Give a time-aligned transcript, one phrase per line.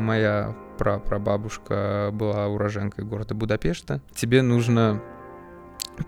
[0.00, 4.00] Моя прапрабабушка была уроженкой города Будапешта.
[4.14, 5.02] Тебе нужно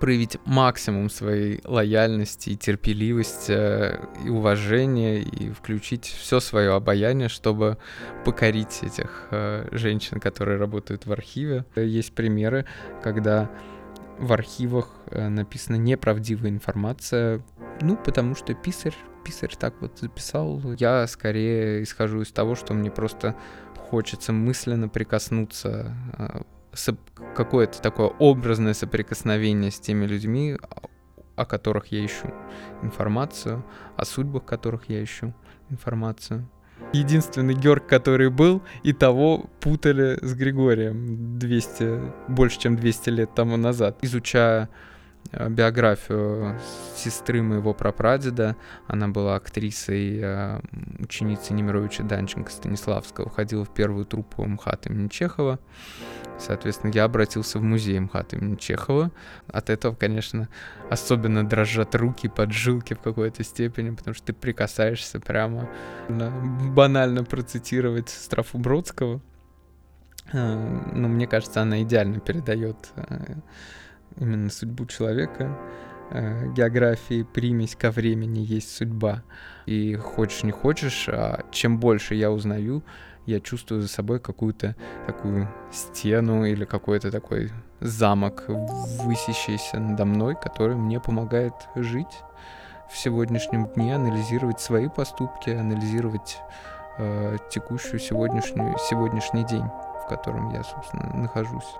[0.00, 7.78] проявить максимум своей лояльности и терпеливости э, и уважения и включить все свое обаяние, чтобы
[8.24, 11.64] покорить этих э, женщин, которые работают в архиве.
[11.76, 12.64] Есть примеры,
[13.02, 13.50] когда
[14.18, 17.42] в архивах э, написана неправдивая информация,
[17.80, 20.60] ну, потому что писарь, писарь так вот записал.
[20.78, 23.36] Я скорее исхожу из того, что мне просто
[23.92, 25.94] хочется мысленно прикоснуться
[27.36, 30.56] какое-то такое образное соприкосновение с теми людьми,
[31.36, 32.32] о которых я ищу
[32.80, 33.62] информацию,
[33.98, 35.34] о судьбах которых я ищу
[35.68, 36.48] информацию.
[36.94, 43.58] Единственный Георг, который был, и того путали с Григорием 200, больше чем 200 лет тому
[43.58, 43.98] назад.
[44.00, 44.70] Изучая
[45.48, 46.58] биографию
[46.94, 48.56] сестры моего прапрадеда.
[48.86, 50.60] Она была актрисой, э,
[50.98, 55.58] ученицей Немировича Данченко Станиславского, ходила в первую труппу МХАТ имени Чехова.
[56.38, 59.10] Соответственно, я обратился в музей МХАТ имени Чехова.
[59.48, 60.48] От этого, конечно,
[60.90, 65.70] особенно дрожат руки, поджилки в какой-то степени, потому что ты прикасаешься прямо,
[66.08, 69.20] банально процитировать строфу Бродского.
[70.32, 72.92] Э, но мне кажется, она идеально передает
[74.18, 75.58] именно судьбу человека,
[76.10, 79.22] э, географии, примесь ко времени есть судьба.
[79.66, 82.82] И хочешь не хочешь, а чем больше я узнаю,
[83.26, 84.74] я чувствую за собой какую-то
[85.06, 92.22] такую стену или какой-то такой замок, высящийся надо мной, который мне помогает жить
[92.90, 96.38] в сегодняшнем дне, анализировать свои поступки, анализировать
[96.98, 101.76] э, текущую сегодняшнюю, сегодняшний день, в котором я, собственно, нахожусь.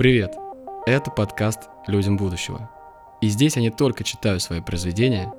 [0.00, 0.34] Привет!
[0.86, 2.70] Это подкаст «Людям будущего».
[3.20, 5.30] И здесь я не только читаю свои произведения,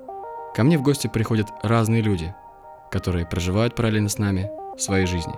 [0.54, 2.36] ко мне в гости приходят разные люди,
[2.92, 5.34] которые проживают параллельно с нами свои жизни.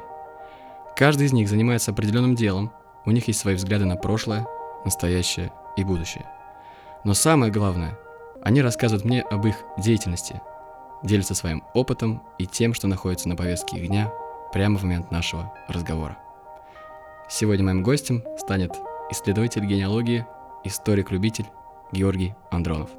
[0.97, 2.73] Каждый из них занимается определенным делом,
[3.05, 4.45] у них есть свои взгляды на прошлое,
[4.83, 6.25] настоящее и будущее.
[7.05, 7.97] Но самое главное,
[8.41, 10.41] они рассказывают мне об их деятельности,
[11.01, 14.11] делятся своим опытом и тем, что находится на повестке их дня
[14.51, 16.17] прямо в момент нашего разговора.
[17.29, 18.73] Сегодня моим гостем станет
[19.11, 20.25] исследователь генеалогии,
[20.63, 21.45] историк-любитель
[21.91, 22.89] Георгий Андронов.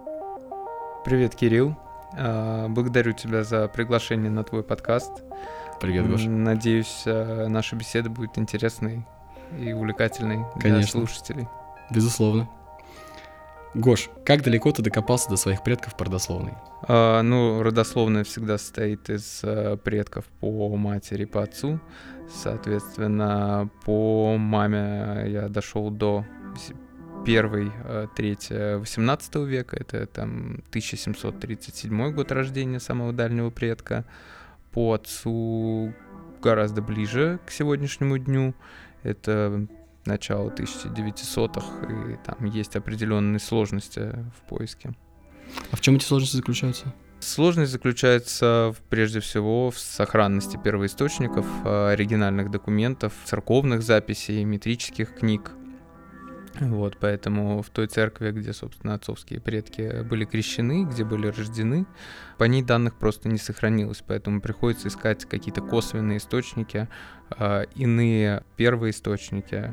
[1.05, 1.77] Привет, Кирилл.
[2.17, 5.23] А, благодарю тебя за приглашение на твой подкаст.
[5.81, 6.29] Привет, Гоша.
[6.29, 9.07] Надеюсь, а, наша беседа будет интересной
[9.59, 10.79] и увлекательной Конечно.
[10.79, 11.49] для слушателей.
[11.91, 12.49] Безусловно.
[13.75, 16.53] Гош, как далеко ты докопался до своих предков по родословной?
[16.87, 21.81] А, ну, родословная всегда состоит из а, предков по матери, по отцу.
[22.33, 26.25] Соответственно, по маме я дошел до
[27.25, 34.05] первой э, трети 18 века, это там 1737 год рождения самого дальнего предка.
[34.73, 35.95] По отцу
[36.43, 38.55] гораздо ближе к сегодняшнему дню,
[39.03, 39.67] это
[40.07, 44.95] начало 1900-х, и там есть определенные сложности в поиске.
[45.71, 46.93] А в чем эти сложности заключаются?
[47.21, 55.53] Сложность заключается прежде всего в сохранности первоисточников, э, оригинальных документов, церковных записей, метрических книг.
[56.61, 61.87] Вот, поэтому в той церкви, где, собственно, отцовские предки были крещены, где были рождены,
[62.39, 66.89] по ней данных просто не сохранилось, поэтому приходится искать какие-то косвенные источники,
[67.37, 69.73] э, иные первые источники,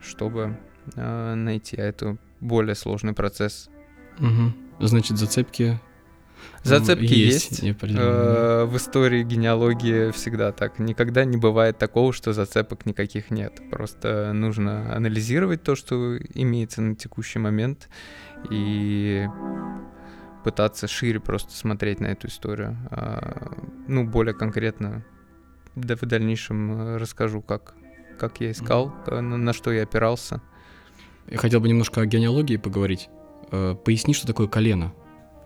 [0.00, 0.58] чтобы
[0.94, 1.76] э, найти.
[1.76, 3.70] А это более сложный процесс.
[4.18, 4.86] Угу.
[4.86, 5.80] Значит, зацепки
[6.62, 7.62] Зацепки есть.
[7.62, 7.80] есть.
[7.82, 10.78] Э, в истории генеалогии всегда так.
[10.78, 13.60] Никогда не бывает такого, что зацепок никаких нет.
[13.70, 17.88] Просто нужно анализировать то, что имеется на текущий момент,
[18.50, 19.26] и
[20.44, 22.76] пытаться шире просто смотреть на эту историю.
[22.90, 23.52] А,
[23.86, 25.04] ну, более конкретно,
[25.74, 27.74] да в дальнейшем расскажу, как,
[28.18, 30.40] как я искал, на, на что я опирался.
[31.28, 33.08] Я хотел бы немножко о генеалогии поговорить.
[33.50, 34.92] Э, поясни, что такое колено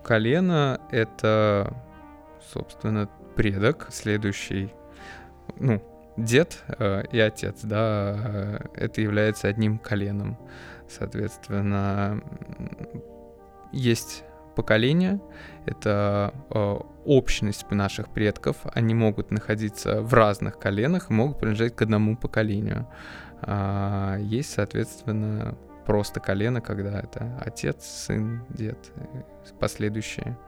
[0.03, 1.75] колено— это,
[2.53, 4.73] собственно, предок, следующий,
[5.57, 5.83] ну,
[6.17, 10.37] дед э, и отец, да, э, это является одним коленом.
[10.89, 12.23] Соответственно,
[13.73, 14.25] есть
[14.57, 15.21] поколение,
[15.67, 22.17] это э, общность наших предков, они могут находиться в разных коленах, могут принадлежать к одному
[22.17, 22.87] поколению.
[23.43, 25.57] А есть, соответственно,
[25.91, 28.93] просто колено, когда это отец, сын, дед,
[29.59, 30.39] последующие.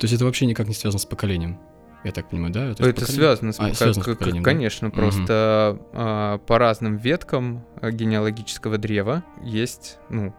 [0.00, 1.60] То есть это вообще никак не связано с поколением?
[2.02, 2.74] Я так понимаю, да?
[2.74, 3.06] То это поколение...
[3.06, 3.74] связано с, а, пока...
[3.74, 4.96] связано с поколением, Конечно, да?
[4.96, 5.88] просто угу.
[5.92, 10.34] а, по разным веткам генеалогического древа есть, ну,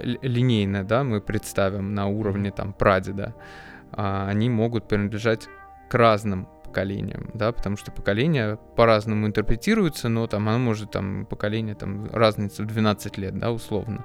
[0.00, 3.36] линейно, да, мы представим на уровне там прадеда.
[3.92, 5.46] а, они могут принадлежать
[5.88, 11.74] к разным поколениям, да, потому что поколения по-разному интерпретируются, но там оно может там поколение
[11.74, 14.04] там разница в 12 лет, да, условно.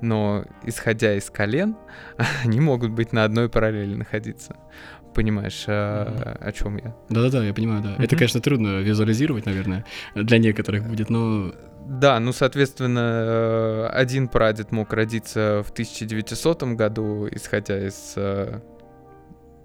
[0.00, 1.76] Но исходя из колен,
[2.44, 4.56] они могут быть на одной параллели находиться.
[5.14, 6.38] Понимаешь, mm-hmm.
[6.38, 6.96] о чем я?
[7.08, 7.90] Да-да-да, я понимаю, да.
[7.90, 8.04] Mm-hmm.
[8.04, 9.84] Это, конечно, трудно визуализировать, наверное,
[10.14, 11.52] для некоторых будет, но
[11.86, 18.60] да, ну, соответственно, э, один прадед мог родиться в 1900 году, исходя из э,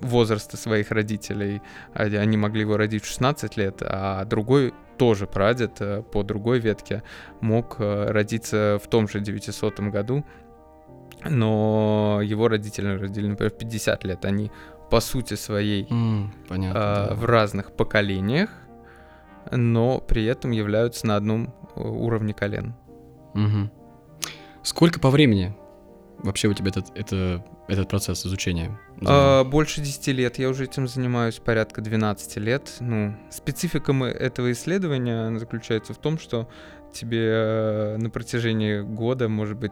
[0.02, 1.62] возраста своих родителей.
[1.94, 7.04] Они могли его родить в 16 лет, а другой тоже прадед э, по другой ветке
[7.40, 10.26] мог родиться в том же 900 году,
[11.24, 14.26] но его родители родили, например, в 50 лет.
[14.26, 14.52] Они
[14.90, 17.16] по сути своей mm, понятно, э, да.
[17.16, 18.50] в разных поколениях,
[19.52, 22.76] но при этом являются на одном уровне колен.
[23.34, 23.70] Угу.
[24.64, 25.56] Сколько по времени
[26.24, 28.80] вообще у тебя этот, это, этот процесс изучения?
[29.06, 30.40] А, больше 10 лет.
[30.40, 32.76] Я уже этим занимаюсь порядка 12 лет.
[32.80, 36.50] Ну, специфика этого исследования заключается в том, что
[36.94, 39.72] тебе э, на протяжении года, может быть,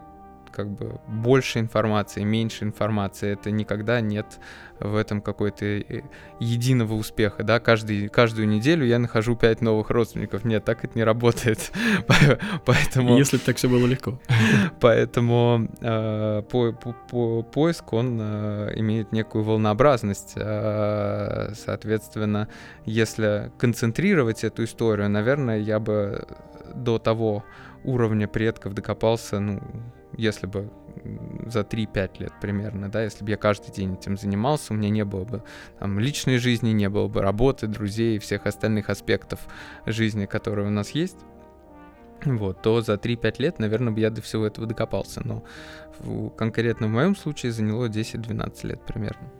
[0.58, 3.30] как бы больше информации, меньше информации.
[3.30, 4.40] Это никогда нет
[4.80, 6.02] в этом какой-то э,
[6.40, 10.44] единого успеха, да, Каждый, каждую неделю я нахожу пять новых родственников.
[10.44, 11.70] Нет, так это не работает.
[12.66, 13.16] Поэтому...
[13.16, 14.18] Если бы так все было легко.
[14.80, 20.32] Поэтому э, по, по, по, поиск, он э, имеет некую волнообразность.
[20.34, 22.48] Э, соответственно,
[22.84, 26.26] если концентрировать эту историю, наверное, я бы
[26.74, 27.44] до того
[27.84, 29.60] уровня предков докопался, ну,
[30.18, 30.70] если бы
[31.46, 35.04] за 3-5 лет примерно, да, если бы я каждый день этим занимался, у меня не
[35.04, 35.42] было бы
[35.78, 39.40] там, личной жизни, не было бы работы, друзей и всех остальных аспектов
[39.86, 41.18] жизни, которые у нас есть,
[42.24, 45.22] вот, то за 3-5 лет, наверное, бы я до всего этого докопался.
[45.24, 45.44] Но
[46.00, 49.30] в, конкретно в моем случае заняло 10-12 лет примерно.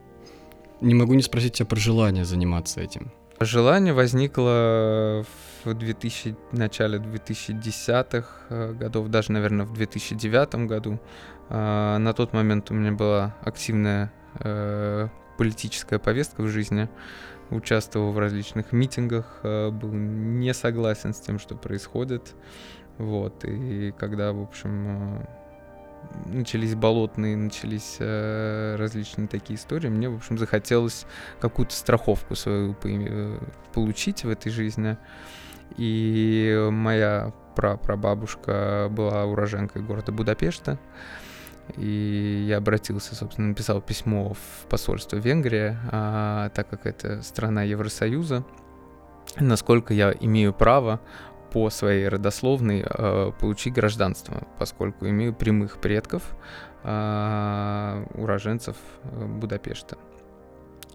[0.81, 3.11] Не могу не спросить тебя про желание заниматься этим.
[3.41, 10.99] Желание возникло в 2000, начале 2010-х э, годов, даже, наверное, в 2009 году.
[11.49, 15.07] А, на тот момент у меня была активная э,
[15.37, 16.89] политическая повестка в жизни.
[17.49, 22.35] Участвовал в различных митингах, э, был не согласен с тем, что происходит.
[22.97, 25.25] Вот, и когда, в общем,
[26.25, 31.05] начались болотные, начались э, различные такие истории, мне, в общем, захотелось
[31.39, 32.75] какую-то страховку свою
[33.73, 34.97] получить в этой жизни.
[35.77, 40.79] И моя прапрабабушка была уроженкой города Будапешта.
[41.77, 48.43] И я обратился, собственно, написал письмо в посольство Венгрии, а, так как это страна Евросоюза,
[49.39, 50.99] насколько я имею право
[51.51, 56.23] по своей родословной э, получить гражданство, поскольку имею прямых предков
[56.83, 59.97] э, уроженцев Будапешта.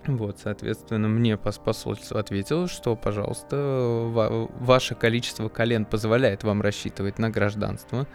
[0.06, 3.56] Вот, соответственно, мне посольство ответило, что, пожалуйста,
[4.60, 8.06] ваше количество колен позволяет вам рассчитывать на гражданство.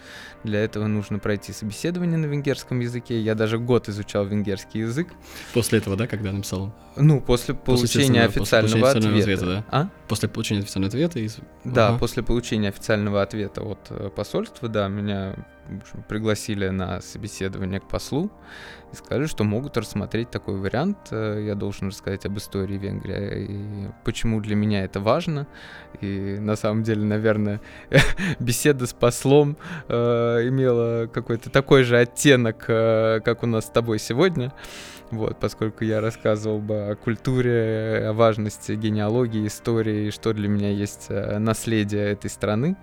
[0.44, 3.20] Для этого нужно пройти собеседование на венгерском языке.
[3.20, 5.10] Я даже год изучал венгерский язык.
[5.54, 6.74] После этого, да, когда написал?
[6.96, 9.42] Ну, после получения после официального после получения ответа.
[9.42, 9.78] ответа да?
[9.78, 9.90] А?
[10.08, 11.20] После получения официального ответа?
[11.20, 11.38] Из...
[11.64, 12.00] Да, ага.
[12.00, 15.36] после получения официального ответа от э, посольства, да, меня
[16.08, 18.32] пригласили на собеседование к послу
[18.92, 20.98] и сказали, что могут рассмотреть такой вариант.
[21.12, 25.48] Э, я должен рассказать об истории Венгрии и почему для меня это важно.
[26.02, 27.62] И на самом деле, наверное,
[28.40, 29.96] беседа с послом э,
[30.48, 34.54] имела какой-то такой же оттенок, э, как у нас с тобой сегодня.
[35.12, 41.08] Вот, поскольку я рассказывал бы о культуре, о важности генеалогии, истории, что для меня есть
[41.10, 42.78] э, наследие этой страны.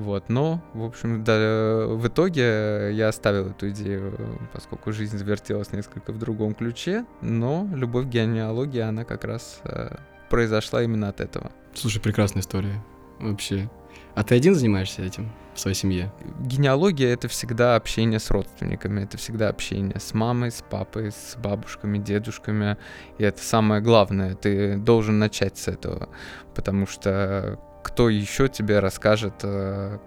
[0.00, 6.10] Вот, но, в общем, да, в итоге я оставил эту идею, поскольку жизнь завертелась несколько
[6.12, 9.96] в другом ключе, но любовь к генеалогии, она как раз э,
[10.30, 11.52] произошла именно от этого.
[11.74, 12.82] Слушай, прекрасная история,
[13.18, 13.68] вообще.
[14.14, 16.10] А ты один занимаешься этим в своей семье?
[16.40, 21.98] Генеалогия— это всегда общение с родственниками, это всегда общение с мамой, с папой, с бабушками,
[21.98, 22.78] дедушками,
[23.18, 26.08] и это самое главное, ты должен начать с этого,
[26.54, 29.98] потому что кто еще тебе расскажет, э,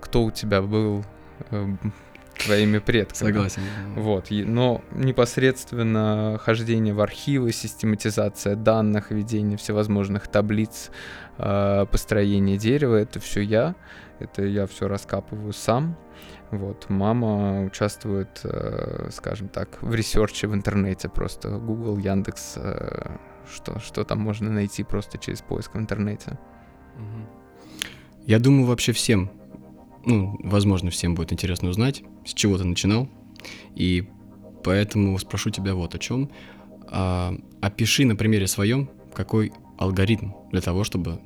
[0.00, 1.04] кто у тебя был
[1.50, 1.66] э,
[2.44, 3.32] твоими предками.
[3.32, 3.62] Согласен.
[3.96, 10.90] Вот, но непосредственно хождение в архивы, систематизация данных, ведение всевозможных таблиц,
[11.38, 13.74] э, построение дерева, это все я,
[14.18, 15.96] это я все раскапываю сам.
[16.50, 18.40] Вот, мама участвует,
[19.10, 22.58] скажем так, в research е в интернете, просто Google, Яндекс,
[23.52, 26.38] что, что там можно найти просто через поиск в интернете.
[28.26, 29.30] Я думаю, вообще всем,
[30.06, 33.08] ну, возможно, всем будет интересно узнать, с чего ты начинал.
[33.74, 34.08] И
[34.62, 36.30] поэтому спрошу тебя вот о чем.
[36.88, 41.20] А, опиши на примере своем, какой алгоритм для того, чтобы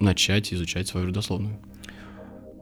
[0.00, 1.58] начать изучать свою родословную.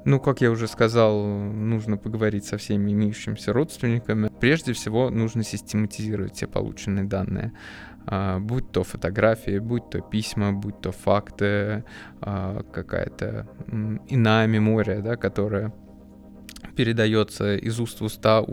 [0.06, 4.30] Ну, как я уже сказал, нужно поговорить со всеми имеющимися родственниками.
[4.40, 7.52] Прежде всего, нужно систематизировать все полученные данные.
[8.06, 11.84] А, будь то фотографии, будь то письма, будь то факты,
[12.20, 13.48] а, какая-то
[14.08, 15.72] иная мемория, да, которая
[16.76, 18.44] передается из уст в уста.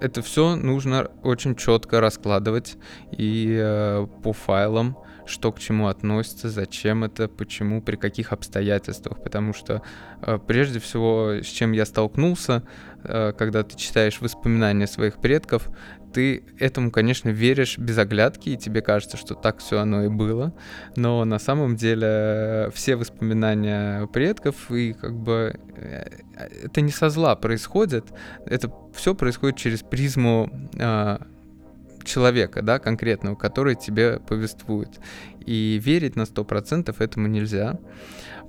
[0.00, 2.76] Это все нужно очень четко раскладывать
[3.10, 9.22] и э, по файлам, что к чему относится, зачем это, почему, при каких обстоятельствах.
[9.22, 9.82] Потому что
[10.20, 12.64] э, прежде всего, с чем я столкнулся,
[13.04, 15.68] э, когда ты читаешь воспоминания своих предков,
[16.12, 20.52] ты этому, конечно, веришь без оглядки, и тебе кажется, что так все оно и было,
[20.96, 26.20] но на самом деле э, все воспоминания предков, и как бы э,
[26.64, 28.06] это не со зла происходит,
[28.46, 31.18] это все происходит через призму э,
[32.04, 35.00] человека, да, конкретного, который тебе повествует.
[35.44, 37.78] И верить на 100% этому нельзя.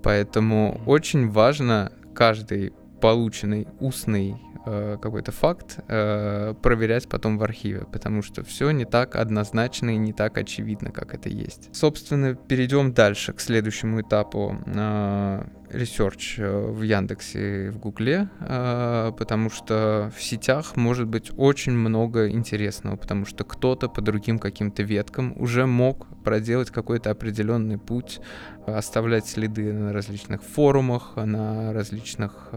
[0.03, 8.21] Поэтому очень важно каждый полученный устный э, какой-то факт э, проверять потом в архиве, потому
[8.21, 11.69] что все не так однозначно и не так очевидно, как это есть.
[11.75, 14.57] Собственно, перейдем дальше к следующему этапу.
[14.65, 21.71] Э, research э, в Яндексе и в Гугле, потому что в сетях может быть очень
[21.71, 28.19] много интересного, потому что кто-то по другим каким-то веткам уже мог проделать какой-то определенный путь,
[28.67, 32.49] оставлять следы на различных форумах, на различных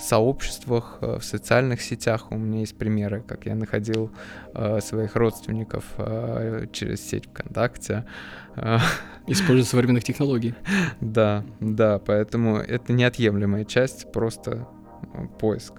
[0.00, 2.30] сообществах, в социальных сетях.
[2.30, 4.10] У меня есть примеры, как я находил
[4.80, 5.84] своих родственников
[6.72, 8.04] через сеть ВКонтакте,
[9.26, 10.54] Используют современных технологий.
[11.00, 14.66] Да, да, поэтому это неотъемлемая часть, просто
[15.14, 15.74] э, поиск.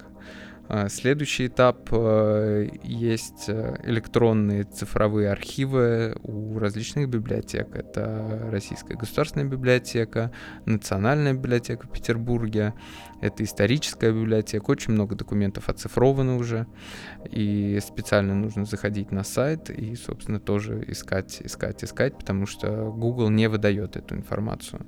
[0.72, 7.74] А, следующий этап э, есть э, электронные цифровые архивы у различных библиотек.
[7.74, 10.30] Это Российская государственная библиотека,
[10.66, 12.74] Национальная библиотека в Петербурге,
[13.20, 14.70] это историческая библиотека.
[14.70, 16.68] Очень много документов оцифровано уже.
[17.28, 23.30] И специально нужно заходить на сайт и, собственно, тоже искать, искать, искать, потому что Google
[23.30, 24.86] не выдает эту информацию.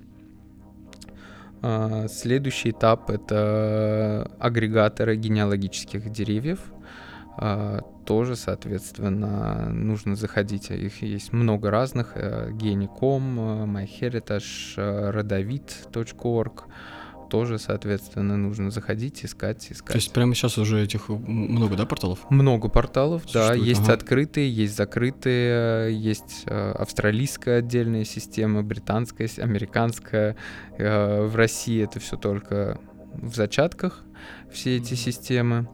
[1.63, 6.61] А, следующий этап— это агрегаторы генеалогических деревьев.
[7.37, 10.71] А, тоже, соответственно, нужно заходить.
[10.71, 12.13] Их есть много разных.
[12.17, 16.65] Э, Geni.com, э, MyHeritage, э, Rodovit.org
[17.33, 19.93] тоже, соответственно, нужно заходить, искать, искать.
[19.93, 22.19] То есть прямо сейчас уже этих много, да, порталов?
[22.29, 23.55] Много порталов, да.
[23.55, 23.95] Есть ага.
[23.95, 30.37] открытые, есть закрытые, есть э, австралийская отдельная система, британская, американская.
[30.77, 32.79] Э, в России это все только
[33.15, 34.03] в зачатках,
[34.53, 35.71] все эти системы.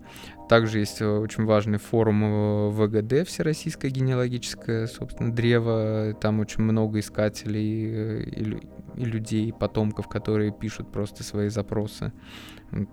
[0.49, 6.15] Также есть очень важный форум ВГД, Всероссийское генеалогическое, собственно, древо.
[6.21, 8.59] Там очень много искателей э, и,
[8.97, 12.13] и людей, потомков, которые пишут просто свои запросы.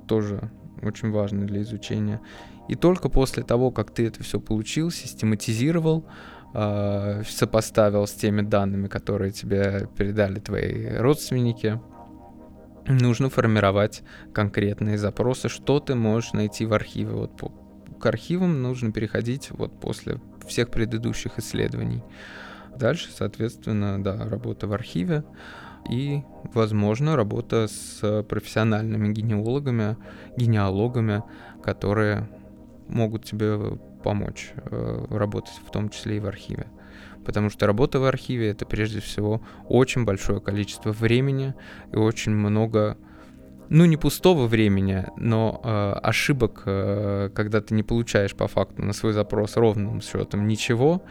[0.08, 2.20] Тоже очень важно для изучения.
[2.68, 6.06] И только после того, как ты это все получил, систематизировал,
[6.54, 11.80] э, сопоставил с теми данными, которые тебе передали твои родственники,
[12.88, 17.12] нужно формировать конкретные запросы, что ты можешь найти в архиве.
[17.12, 17.50] Вот по,
[18.00, 22.04] к архивам нужно переходить вот после всех предыдущих исследований.
[22.78, 25.24] Дальше, соответственно, да, работа в архиве
[25.90, 26.24] и,
[26.54, 29.98] возможно, работа с профессиональными генеалогами,
[30.36, 31.24] генеалогами,
[31.64, 32.30] которые
[32.88, 36.68] могут тебе помочь э, работать в том числе и в архиве
[37.26, 41.54] потому что работа в архиве это прежде всего очень большое количество времени
[41.92, 42.98] и очень много
[43.70, 48.94] ну, не пустого времени, но э, ошибок, э, когда ты не получаешь по факту на
[48.94, 51.04] свой запрос ровным счетом ничего.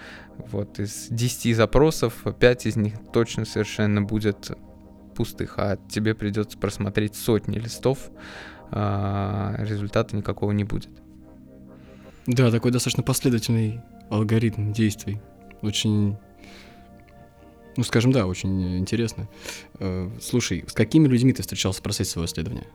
[0.51, 4.53] Вот из 10 запросов 5 из них точно совершенно будет
[5.17, 8.11] пустых, а тебе придется просмотреть сотни листов,
[8.71, 10.91] э, результата никакого не будет.
[12.27, 13.81] Да, такой достаточно последовательный
[14.11, 15.21] алгоритм действий
[15.67, 16.17] очень
[17.77, 19.27] ну, скажем, да, очень интересно.
[19.81, 22.67] Э, слушай, с какими людьми ты встречался в процессе своего исследования?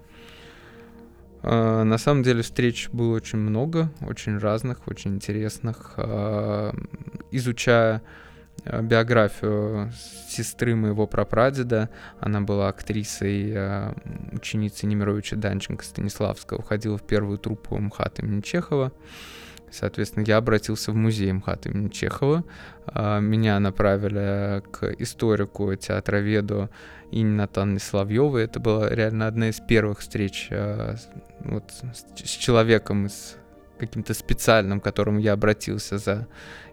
[1.41, 5.93] А, на самом деле встреч было очень много, очень разных, очень интересных.
[5.97, 6.73] А,
[7.31, 8.01] изучая
[8.65, 9.91] а, биографию
[10.27, 13.55] сестры моего прапрадеда, она была актрисой,
[14.33, 18.91] ученицей Немировича Данченко Станиславского, уходила в первую труппу МХАТ имени Чехова.
[19.71, 22.43] Соответственно, я обратился в музей МХАТ имени Чехова.
[22.87, 26.69] А, меня направили к историку, театроведу
[27.11, 28.43] Ине Натанне Соловьевой.
[28.43, 30.95] Это была реально одна из первых встреч а,
[31.39, 31.63] вот,
[32.15, 33.35] с человеком из
[33.79, 36.27] каким-то специальным, к которому я обратился за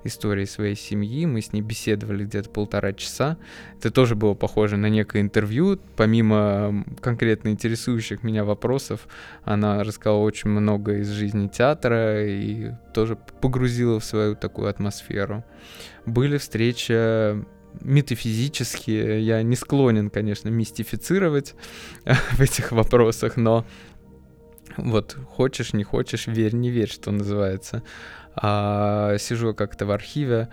[0.04, 1.26] историей своей семьи.
[1.26, 3.36] Мы с ней беседовали где-то полтора часа.
[3.78, 5.78] Это тоже было похоже на некое интервью.
[5.96, 9.08] Помимо конкретно интересующих меня вопросов,
[9.44, 15.44] она рассказала очень много из жизни театра и тоже погрузила в свою такую атмосферу.
[16.04, 17.44] Были встречи
[17.80, 19.20] метафизические.
[19.20, 21.54] Я не склонен, конечно, мистифицировать
[22.04, 23.66] в этих вопросах, но
[24.76, 27.82] вот хочешь, не хочешь, верь, не верь, что называется.
[28.34, 30.48] А, сижу как-то в архиве,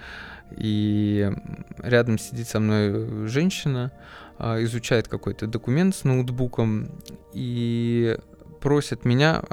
[0.56, 1.32] и
[1.80, 3.92] рядом сидит со мной женщина,
[4.38, 6.92] а, изучает какой-то документ с ноутбуком,
[7.34, 8.18] и
[8.64, 9.44] просит меня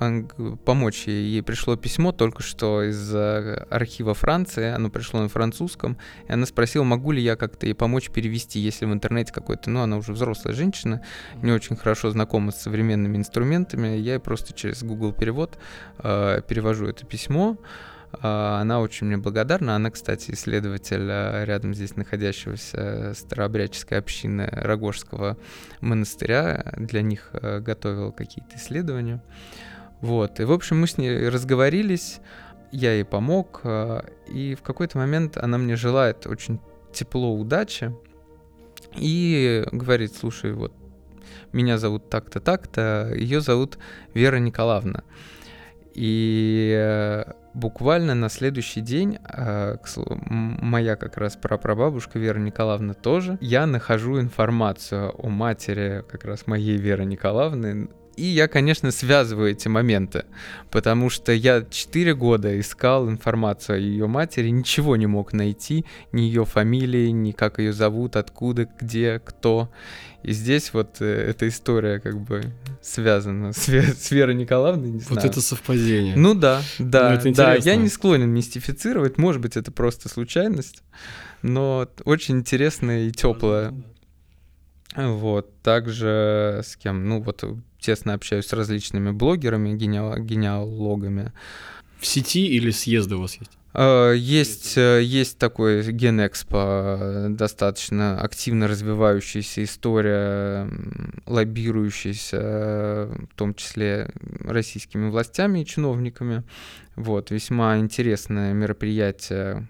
[0.64, 1.24] помочь ей.
[1.24, 5.98] Ей пришло письмо только что из архива Франции, оно пришло на французском,
[6.28, 9.80] и она спросила, могу ли я как-то ей помочь перевести, если в интернете какой-то, ну,
[9.80, 11.02] она уже взрослая женщина,
[11.42, 15.58] не очень хорошо знакома с современными инструментами, я ей просто через Google перевод
[15.98, 17.56] э, перевожу это письмо,
[18.20, 19.76] она очень мне благодарна.
[19.76, 25.36] Она, кстати, исследователь а, рядом здесь находящегося старообрядческой общины Рогожского
[25.80, 26.74] монастыря.
[26.76, 29.22] Для них а, готовила какие-то исследования.
[30.00, 30.40] Вот.
[30.40, 32.20] И, в общем, мы с ней разговорились,
[32.72, 33.62] я ей помог,
[34.28, 36.60] и в какой-то момент она мне желает очень
[36.92, 37.94] тепло, удачи,
[38.96, 40.72] и говорит, слушай, вот
[41.52, 43.78] меня зовут так-то, так-то, ее зовут
[44.14, 45.02] Вера Николаевна.
[45.94, 49.76] И э, буквально на следующий день, э,
[50.26, 56.76] моя как раз прапрабабушка Вера Николаевна тоже, я нахожу информацию о матери как раз моей
[56.76, 57.88] Веры Николаевны
[58.20, 60.26] и я, конечно, связываю эти моменты,
[60.70, 66.22] потому что я 4 года искал информацию о ее матери, ничего не мог найти, ни
[66.22, 69.70] ее фамилии, ни как ее зовут, откуда, где, кто.
[70.22, 72.42] И здесь вот э, эта история как бы
[72.82, 75.20] связана с, с Верой Николаевной, не знаю.
[75.20, 76.16] Вот это совпадение.
[76.16, 77.54] Ну да, да, ну, да.
[77.54, 80.82] Я не склонен мистифицировать, может быть, это просто случайность,
[81.42, 83.74] но очень интересная и теплая.
[84.96, 87.44] Вот, также с кем, ну вот
[87.78, 91.32] тесно общаюсь с различными блогерами, генеал, генеалогами.
[91.98, 93.52] В сети или съезды у вас есть?
[93.72, 100.68] А, есть, э, есть такой Генэкспо, достаточно активно развивающаяся история,
[101.26, 106.42] лоббирующаяся в том числе российскими властями и чиновниками.
[106.96, 109.68] Вот, весьма интересное мероприятие,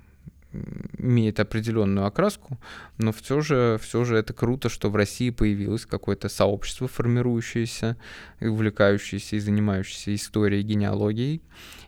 [0.98, 2.58] имеет определенную окраску,
[2.98, 7.96] но все же, все же это круто, что в России появилось какое-то сообщество, формирующееся,
[8.40, 11.40] увлекающееся и занимающееся историей, генеалогией,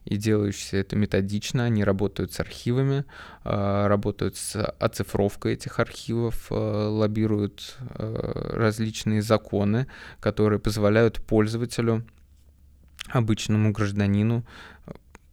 [0.04, 1.64] и делающееся это методично.
[1.64, 3.04] Они работают с архивами,
[3.44, 9.86] а, работают с оцифровкой этих архивов, а, лоббируют а, различные законы,
[10.20, 12.04] которые позволяют пользователю
[13.10, 14.44] обычному гражданину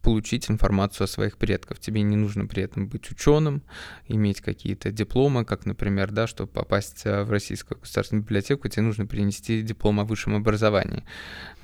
[0.02, 1.78] получить информацию о своих предках.
[1.78, 3.62] Тебе не нужно при этом быть ученым,
[4.08, 9.06] иметь какие-то дипломы, как, например, да, чтобы попасть э, в Российскую государственную библиотеку, тебе нужно
[9.06, 11.04] принести диплом о высшем образовании.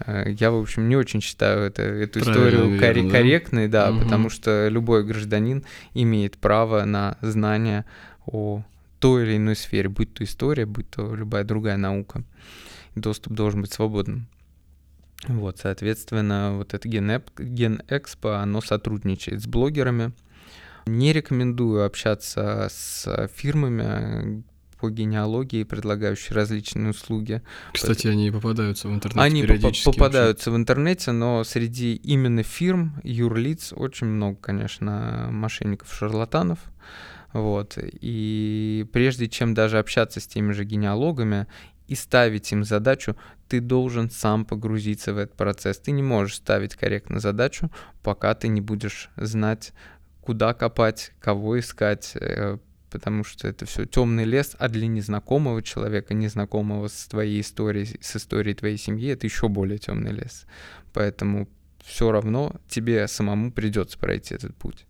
[0.04, 4.00] Э, я, в общем, не очень считаю это, эту Правильно, историю верно, корректной, да, угу.
[4.00, 7.86] потому что любой гражданин имеет право на знания
[8.26, 8.62] о
[8.98, 12.22] той или иной сфере, будь то история, будь то любая другая наука.
[12.94, 14.26] Доступ должен быть свободным.
[15.28, 20.12] Вот, соответственно, вот это Генэкспо, оно сотрудничает с блогерами.
[20.86, 24.44] Не рекомендую общаться с фирмами
[24.78, 27.42] по генеалогии, предлагающие различные услуги.
[27.72, 30.58] Кстати, они попадаются в интернете Они периодически попадаются вообще.
[30.58, 36.58] в интернете, но среди именно фирм, юрлиц, очень много, конечно, мошенников-шарлатанов.
[37.32, 37.78] Вот.
[37.82, 41.46] И прежде чем даже общаться с теми же генеалогами
[41.88, 43.16] и ставить им задачу,
[43.48, 45.78] ты должен сам погрузиться в этот процесс.
[45.78, 47.70] Ты не можешь ставить корректно задачу,
[48.02, 49.72] пока ты не будешь знать,
[50.20, 52.58] куда копать, кого искать, э,
[52.90, 58.16] потому что это все темный лес, а для незнакомого человека, незнакомого с твоей историей, с
[58.16, 60.46] историей твоей семьи, это еще более темный лес.
[60.92, 61.48] Поэтому
[61.84, 64.86] все равно тебе самому придется пройти этот путь.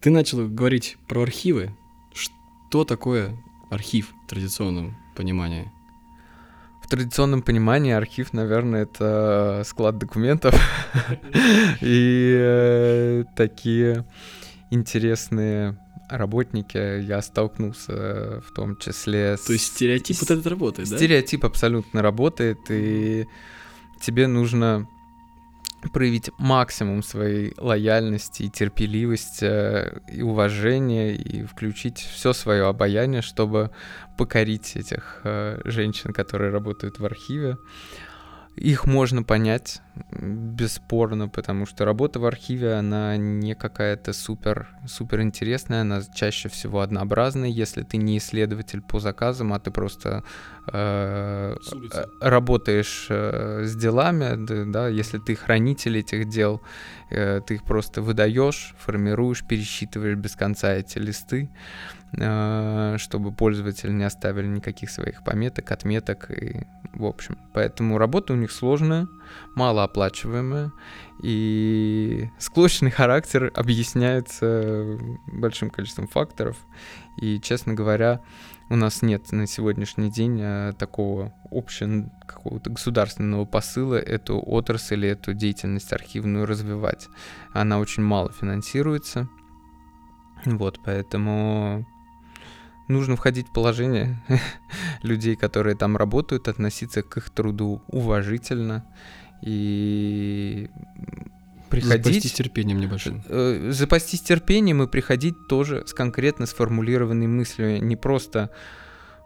[0.00, 1.76] Ты начал говорить про архивы.
[2.14, 3.36] Что такое
[3.70, 5.70] архив в традиционном понимании?
[6.88, 10.54] В традиционном понимании архив, наверное, это склад документов
[11.82, 14.06] и э, такие
[14.70, 19.42] интересные работники я столкнулся в том числе с...
[19.42, 20.96] То есть стереотип вот этот работает, да?
[20.96, 23.26] Стереотип абсолютно работает, и
[24.00, 24.88] тебе нужно
[25.92, 33.70] проявить максимум своей лояльности и терпеливости э, и уважения и включить все свое обаяние, чтобы
[34.16, 37.58] покорить этих э, женщин, которые работают в архиве.
[38.60, 45.82] Их можно понять, бесспорно, потому что работа в архиве, она не какая-то супер, супер интересная,
[45.82, 50.24] она чаще всего однообразная, если ты не исследователь по заказам, а ты просто
[50.72, 51.56] э,
[52.20, 56.60] работаешь э, с делами, да, да, если ты хранитель этих дел,
[57.10, 64.04] э, ты их просто выдаешь, формируешь, пересчитываешь без конца эти листы, э, чтобы пользователи не
[64.04, 67.38] оставили никаких своих пометок, отметок и в общем.
[67.52, 69.08] Поэтому работа у них сложная,
[69.54, 70.72] малооплачиваемая,
[71.22, 76.56] и склочный характер объясняется большим количеством факторов.
[77.20, 78.20] И, честно говоря,
[78.70, 85.08] у нас нет на сегодняшний день э, такого общего какого-то государственного посыла эту отрасль или
[85.08, 87.08] эту деятельность архивную развивать.
[87.52, 89.28] Она очень мало финансируется.
[90.44, 91.86] Вот, поэтому
[92.88, 94.20] нужно входить в положение
[95.02, 98.84] людей, которые там работают, относиться к их труду уважительно
[99.42, 100.68] и
[101.68, 102.06] приходить...
[102.06, 103.22] Запастись терпением небольшим.
[103.28, 108.50] Э, запастись терпением и приходить тоже с конкретно сформулированной мыслью, не просто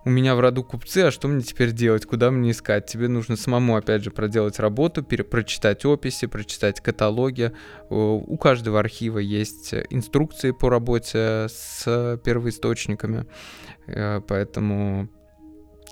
[0.04, 2.86] у меня в роду купцы, а что мне теперь делать, куда мне искать?
[2.86, 7.52] Тебе нужно самому, опять же, проделать работу, пере- прочитать описи, прочитать каталоги.
[7.88, 13.26] У каждого архива есть инструкции по работе с первоисточниками,
[13.86, 15.08] э, поэтому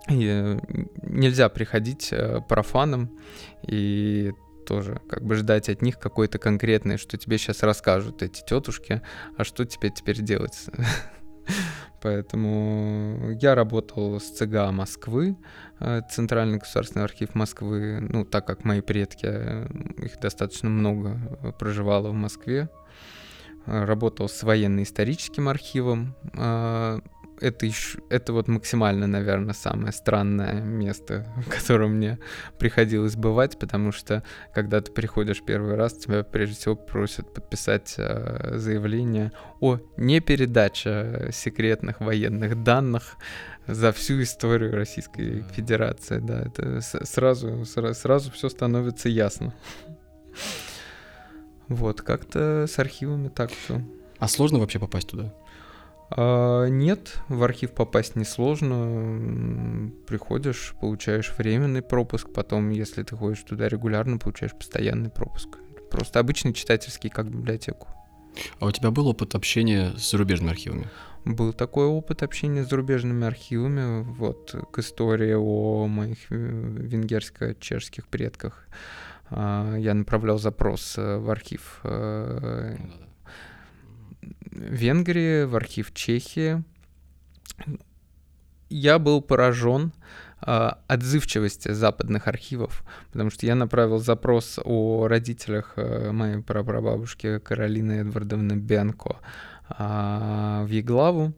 [0.08, 3.16] нельзя приходить э, профаном
[3.66, 4.32] и
[4.66, 9.02] тоже как бы ждать от них какой-то конкретной, что тебе сейчас расскажут эти тетушки,
[9.36, 10.66] а что тебе теперь делать.
[12.00, 15.36] Поэтому я работал с ЦГА Москвы,
[15.80, 19.66] э, Центральный государственный архив Москвы, ну, так как мои предки, э,
[20.02, 22.68] их достаточно много э, проживало в Москве.
[23.66, 26.14] Работал с военно-историческим архивом,
[27.40, 32.18] это еще, это вот максимально, наверное, самое странное место, в котором мне
[32.58, 34.22] приходилось бывать, потому что
[34.54, 42.00] когда ты приходишь первый раз, тебя прежде всего просят подписать э, заявление о непередаче секретных
[42.00, 43.16] военных данных
[43.66, 46.18] за всю историю Российской Федерации.
[46.18, 49.54] Да, это сразу, сразу, сразу все становится ясно.
[51.68, 53.80] Вот, как-то с архивами так все.
[54.18, 55.32] А сложно вообще попасть туда?
[56.10, 59.90] А, нет, в архив попасть несложно.
[60.06, 65.48] Приходишь, получаешь временный пропуск, потом, если ты ходишь туда регулярно, получаешь постоянный пропуск.
[65.90, 67.88] Просто обычный читательский, как библиотеку.
[68.60, 70.88] А у тебя был опыт общения с зарубежными архивами?
[71.24, 78.66] Был такой опыт общения с зарубежными архивами, вот, к истории о моих венгерско-чешских предках.
[79.28, 83.09] А, я направлял запрос э, в архив э, ну
[84.50, 86.62] Венгрии, в архив Чехии.
[88.68, 89.92] Я был поражен
[90.46, 98.00] э, отзывчивости западных архивов, потому что я направил запрос о родителях э, моей прапрабабушки Каролины
[98.00, 99.16] Эдвардовны Бенко
[99.70, 101.32] э, в Еглаву,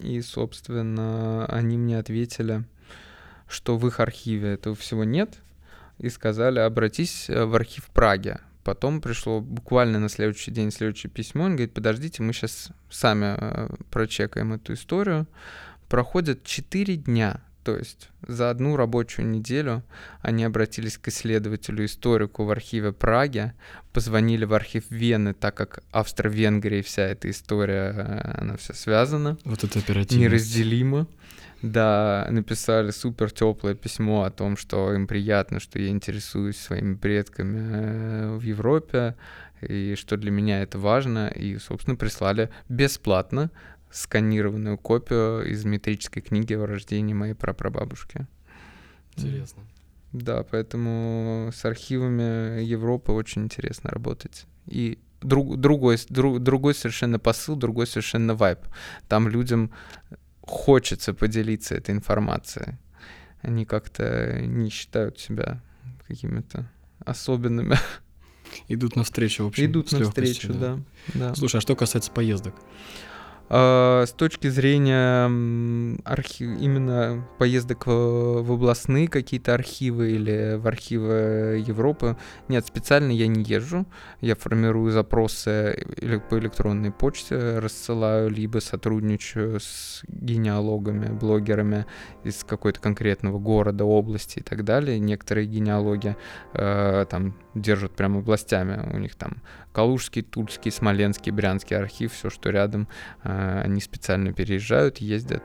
[0.00, 2.64] и, собственно, они мне ответили,
[3.48, 5.38] что в их архиве этого всего нет,
[5.98, 8.38] и сказали, обратись в архив Праги.
[8.64, 11.44] Потом пришло буквально на следующий день следующее письмо.
[11.44, 15.26] Он говорит, подождите, мы сейчас сами э, прочекаем эту историю.
[15.88, 19.82] Проходят 4 дня, то есть за одну рабочую неделю
[20.20, 23.52] они обратились к исследователю-историку в архиве Праги,
[23.92, 29.38] позвонили в архив Вены, так как Австро-Венгрия вся эта история, э, она вся связана.
[29.44, 30.12] Вот это оперативность.
[30.16, 31.06] Неразделимо.
[31.62, 37.58] Да, написали супер теплое письмо о том, что им приятно, что я интересуюсь своими предками
[37.58, 39.16] э, в Европе,
[39.60, 43.50] и что для меня это важно, и, собственно, прислали бесплатно
[43.92, 48.26] сканированную копию из метрической книги о рождении моей прапрабабушки.
[49.16, 49.62] Интересно.
[50.12, 54.46] Да, поэтому с архивами Европы очень интересно работать.
[54.66, 58.58] И друг, другой, друг, другой совершенно посыл, другой совершенно вайб.
[59.08, 59.70] Там людям
[60.42, 62.76] хочется поделиться этой информацией.
[63.40, 65.60] Они как-то не считают себя
[66.06, 66.70] какими-то
[67.04, 67.76] особенными.
[68.68, 69.64] Идут навстречу, в общем.
[69.64, 70.78] Идут навстречу, да.
[71.14, 71.34] да.
[71.34, 72.54] Слушай, а что касается поездок?
[73.54, 75.26] А, с точки зрения
[76.04, 82.16] архив, именно поездок в, в областные какие-то архивы или в архивы Европы,
[82.48, 83.84] нет, специально я не езжу.
[84.22, 91.84] Я формирую запросы или по электронной почте, рассылаю, либо сотрудничаю с генеалогами, блогерами
[92.24, 94.98] из какой-то конкретного города, области и так далее.
[94.98, 96.16] Некоторые генеалоги
[96.54, 102.50] э, там держат прямо областями, у них там Калужский, Тульский, Смоленский, Брянский архив, все, что
[102.50, 102.88] рядом,
[103.24, 105.42] э, они специально переезжают, ездят.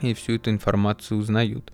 [0.00, 1.72] и всю эту информацию узнают.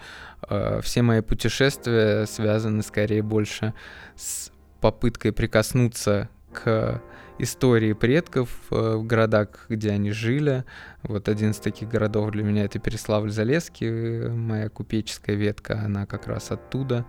[0.49, 3.75] Э, все мои путешествия связаны скорее больше
[4.17, 4.51] с
[4.81, 7.03] попыткой прикоснуться к
[7.39, 10.65] истории предков э, в городах, где они жили.
[11.03, 16.51] Вот один из таких городов для меня это Переславль-Залесский, моя купеческая ветка, она как раз
[16.51, 17.07] оттуда.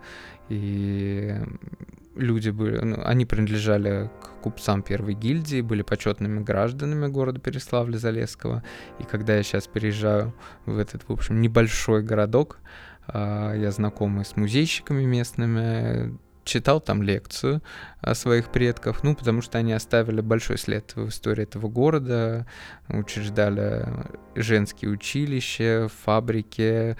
[0.48, 1.34] И
[2.14, 8.62] люди были, ну, они принадлежали к купцам первой гильдии, были почетными гражданами города Переславля-Залесского.
[8.98, 10.34] И когда я сейчас переезжаю
[10.66, 12.58] в этот, в общем, небольшой городок,
[13.06, 17.62] а, я знакомый с музейщиками местными, читал там лекцию
[18.00, 22.46] о своих предках, ну, потому что они оставили большой след в истории этого города,
[22.88, 23.86] учреждали
[24.34, 26.96] женские училища, фабрики,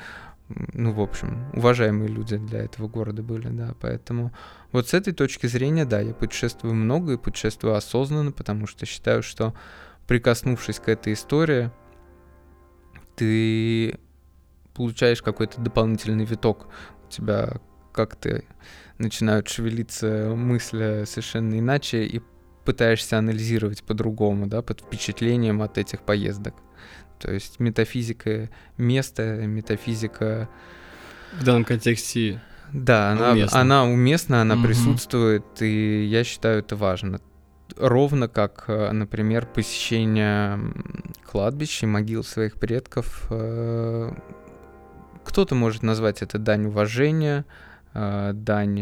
[0.72, 4.32] ну, в общем, уважаемые люди для этого города были, да, поэтому
[4.72, 9.22] вот с этой точки зрения, да, я путешествую много и путешествую осознанно, потому что считаю,
[9.22, 9.54] что
[10.06, 11.70] прикоснувшись к этой истории,
[13.14, 13.98] ты
[14.74, 16.66] получаешь какой-то дополнительный виток,
[17.06, 17.60] у тебя
[17.92, 18.42] как-то
[18.98, 22.20] начинают шевелиться мысли совершенно иначе, и
[22.64, 26.54] пытаешься анализировать по-другому, да, под впечатлением от этих поездок.
[27.20, 30.48] То есть метафизика места, метафизика...
[31.38, 32.40] В данном контексте
[32.72, 34.64] да, она уместна, она, уместна, она угу.
[34.64, 37.20] присутствует, и я считаю это важно.
[37.76, 40.58] Ровно как, э, например, посещение
[41.24, 43.26] кладбищ и могил своих предков.
[43.30, 44.12] Э,
[45.24, 47.44] кто-то может назвать это дань уважения,
[47.94, 48.74] э, дань,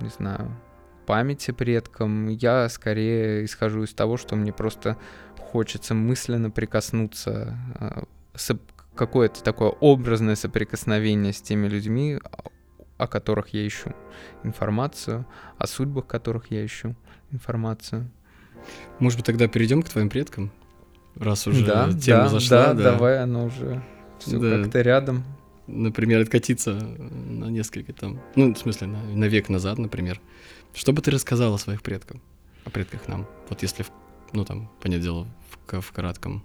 [0.00, 0.56] не знаю,
[1.06, 2.28] памяти предкам.
[2.28, 4.96] Я скорее исхожу из того, что мне просто
[5.52, 7.58] хочется мысленно прикоснуться
[8.34, 8.58] с
[8.94, 12.18] какое-то такое образное соприкосновение с теми людьми,
[12.96, 13.92] о которых я ищу
[14.44, 15.26] информацию,
[15.58, 16.96] о судьбах которых я ищу
[17.30, 18.10] информацию.
[18.98, 20.50] Может быть, тогда перейдем к твоим предкам?
[21.16, 22.66] Раз уже да, тема да, зашла.
[22.68, 23.82] Да, да, давай, оно уже
[24.20, 24.62] все да.
[24.62, 25.24] как-то рядом.
[25.66, 30.18] Например, откатиться на несколько там, ну, в смысле, на, на век назад, например.
[30.72, 32.20] Что бы ты рассказал о своих предках,
[32.64, 33.26] о предках нам?
[33.50, 33.84] Вот если,
[34.32, 35.28] ну, там, понятное дело,
[35.66, 36.44] в, в кратком.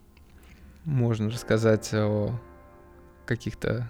[0.85, 2.31] Можно рассказать о
[3.25, 3.89] каких-то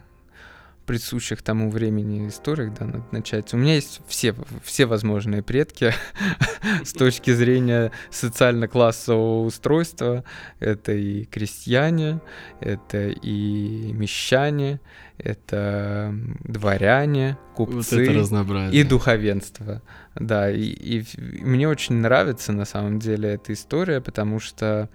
[0.88, 3.54] присущих тому времени историях, да, надо начать.
[3.54, 5.94] У меня есть все, все возможные предки
[6.84, 10.24] с точки зрения социально-классового устройства.
[10.60, 12.22] Это и крестьяне,
[12.62, 14.80] это и мещане,
[15.18, 19.82] это дворяне, купцы вот и духовенство.
[20.16, 21.06] Да, и, и
[21.44, 24.90] мне очень нравится на самом деле эта история, потому что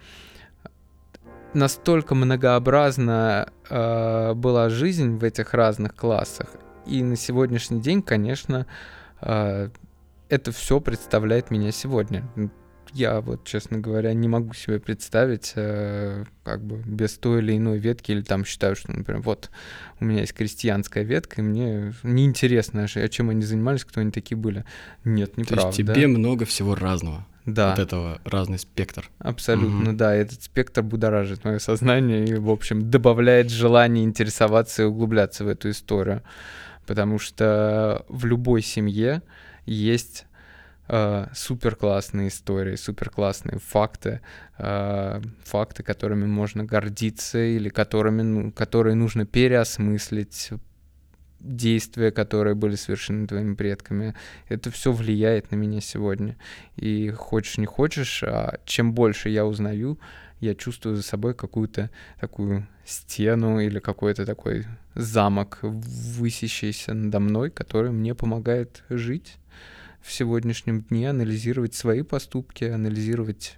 [1.55, 6.49] настолько многообразна э, была жизнь в этих разных классах.
[6.87, 8.67] И на сегодняшний день, конечно,
[9.21, 9.69] э,
[10.29, 12.25] это все представляет меня сегодня.
[12.93, 17.79] Я вот, честно говоря, не могу себе представить, э, как бы без той или иной
[17.79, 19.51] ветки, или там считаю, что, например, вот
[20.01, 24.37] у меня есть крестьянская ветка, и мне неинтересно, а чем они занимались, кто они такие
[24.37, 24.65] были.
[25.05, 25.62] Нет, неправда.
[25.62, 27.72] То есть тебе много всего разного да.
[27.72, 29.11] от этого разный спектр.
[29.18, 29.96] Абсолютно, угу.
[29.98, 30.14] да.
[30.14, 35.70] Этот спектр будоражит мое сознание и, в общем, добавляет желание интересоваться и углубляться в эту
[35.70, 36.22] историю.
[36.87, 39.22] Потому что в любой семье
[39.66, 40.26] есть
[40.88, 44.20] э, супер классные истории, супер классные факты,
[44.59, 50.50] э, факты, которыми можно гордиться или которыми, ну, которые нужно переосмыслить,
[51.42, 54.14] действия, которые были совершены твоими предками.
[54.48, 56.37] Это все влияет на меня сегодня.
[56.76, 59.98] И хочешь не хочешь, а чем больше я узнаю,
[60.40, 67.92] я чувствую за собой какую-то такую стену или какой-то такой замок, высящийся надо мной, который
[67.92, 69.37] мне помогает жить
[70.00, 73.57] в сегодняшнем дне, анализировать свои поступки, анализировать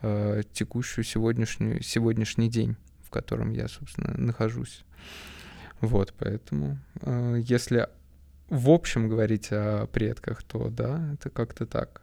[0.00, 4.84] э, текущую сегодняшнюю, сегодняшний день, в котором я, собственно, нахожусь.
[5.82, 7.88] Вот, поэтому, э, если
[8.48, 12.02] в общем говорить о предках, то да, это как-то так.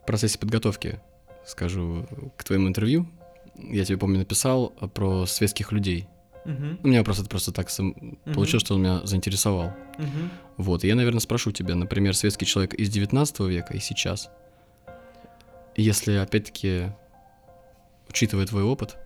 [0.00, 1.00] В процессе подготовки,
[1.44, 3.08] скажу, к твоему интервью,
[3.56, 6.08] я тебе, помню, написал про светских людей.
[6.44, 6.78] Uh-huh.
[6.82, 8.34] У меня просто просто так сам uh-huh.
[8.34, 9.74] получилось, что он меня заинтересовал.
[9.98, 10.28] Uh-huh.
[10.56, 14.30] Вот, и я, наверное, спрошу тебя, например, светский человек из 19 века и сейчас.
[15.76, 16.92] Если, опять-таки,
[18.08, 18.96] учитывая твой опыт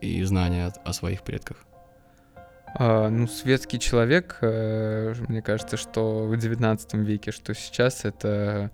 [0.00, 1.64] и знания о своих предках,
[2.74, 8.70] а, ну, светский человек, э, мне кажется, что в 19 веке, что сейчас, это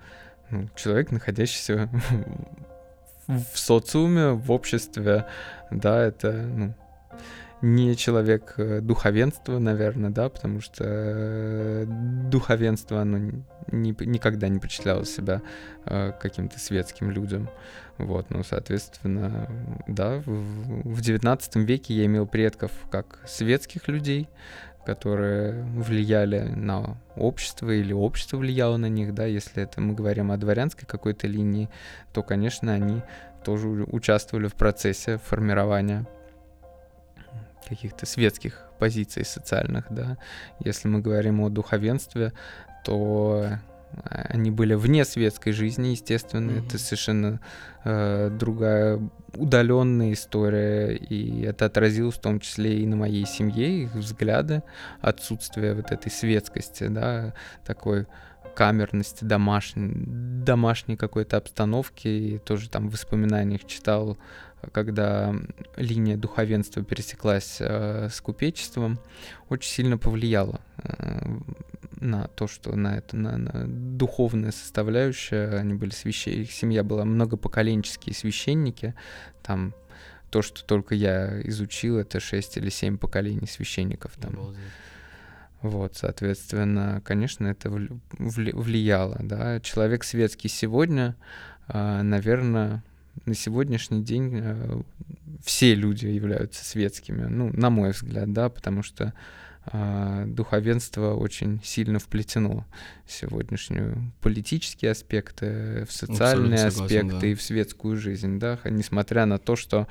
[0.50, 1.88] ну, человек, находящийся
[3.26, 5.26] в социуме, в обществе,
[5.70, 6.74] да, это, ну,
[7.64, 13.18] не человек э, духовенства, наверное, да, потому что э, духовенство, оно
[13.72, 15.40] не, никогда не причисляло себя
[15.86, 17.48] э, каким-то светским людям.
[17.98, 19.48] Вот, ну, соответственно,
[19.86, 24.28] да, в, 19 веке я имел предков как светских людей,
[24.84, 30.36] которые влияли на общество или общество влияло на них, да, если это мы говорим о
[30.36, 31.70] дворянской какой-то линии,
[32.12, 33.02] то, конечно, они
[33.44, 36.06] тоже участвовали в процессе формирования
[37.68, 40.18] каких-то светских позиций социальных, да.
[40.60, 42.32] Если мы говорим о духовенстве,
[42.84, 43.58] то
[44.02, 46.66] они были вне светской жизни, естественно, mm-hmm.
[46.66, 47.40] это совершенно
[47.84, 49.00] э, другая
[49.36, 54.62] удаленная история, и это отразилось в том числе и на моей семье, их взгляды,
[55.00, 58.06] отсутствие вот этой светскости, да, такой
[58.54, 59.92] камерности домашней,
[60.44, 64.16] домашней какой-то обстановки, и тоже там в воспоминаниях читал,
[64.72, 65.34] когда
[65.76, 68.98] линия духовенства пересеклась э, с купечеством,
[69.48, 71.26] очень сильно повлияло э,
[72.00, 77.04] на то, что на это, на, на духовная составляющая, они были священники, их семья была
[77.04, 78.94] многопоколенческие священники,
[79.42, 79.74] там
[80.30, 84.54] то, что только я изучил, это 6 или 7 поколений священников там.
[85.62, 89.60] Вот, соответственно, конечно, это влияло, да.
[89.60, 91.16] Человек светский сегодня,
[91.68, 92.82] а, наверное,
[93.26, 94.80] на сегодняшний день э,
[95.44, 99.14] все люди являются светскими, ну, на мой взгляд, да, потому что
[99.66, 102.66] а, духовенство очень сильно вплетено
[103.06, 107.26] в сегодняшнюю политические аспекты, в социальные согласен, аспекты да.
[107.26, 109.88] и в светскую жизнь, да, несмотря на то, что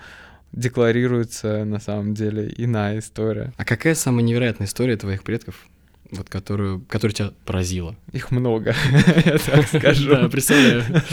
[0.51, 3.51] декларируется на самом деле иная история.
[3.57, 5.67] А какая самая невероятная история твоих предков,
[6.11, 7.95] вот которую, которая тебя поразила?
[8.11, 8.75] Их много,
[9.25, 10.09] я так скажу.
[10.09, 10.83] Да, представляю.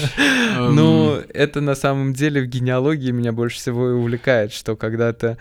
[0.59, 5.39] Ну, это на самом деле в генеалогии меня больше всего и увлекает, что когда ты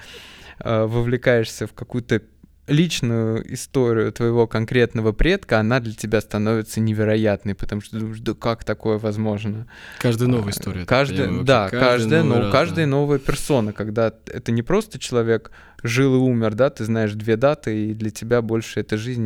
[0.60, 2.22] а, вовлекаешься в какую-то
[2.70, 8.64] личную историю твоего конкретного предка, она для тебя становится невероятной, потому что думаешь, да как
[8.64, 9.68] такое возможно?
[10.00, 10.86] Каждая новая история.
[10.86, 12.92] Каждая, да, каждая, но раз, каждая да.
[12.92, 15.52] новая персона, когда это не просто человек
[15.84, 19.26] жил и умер, да, ты знаешь две даты, и для тебя больше эта жизнь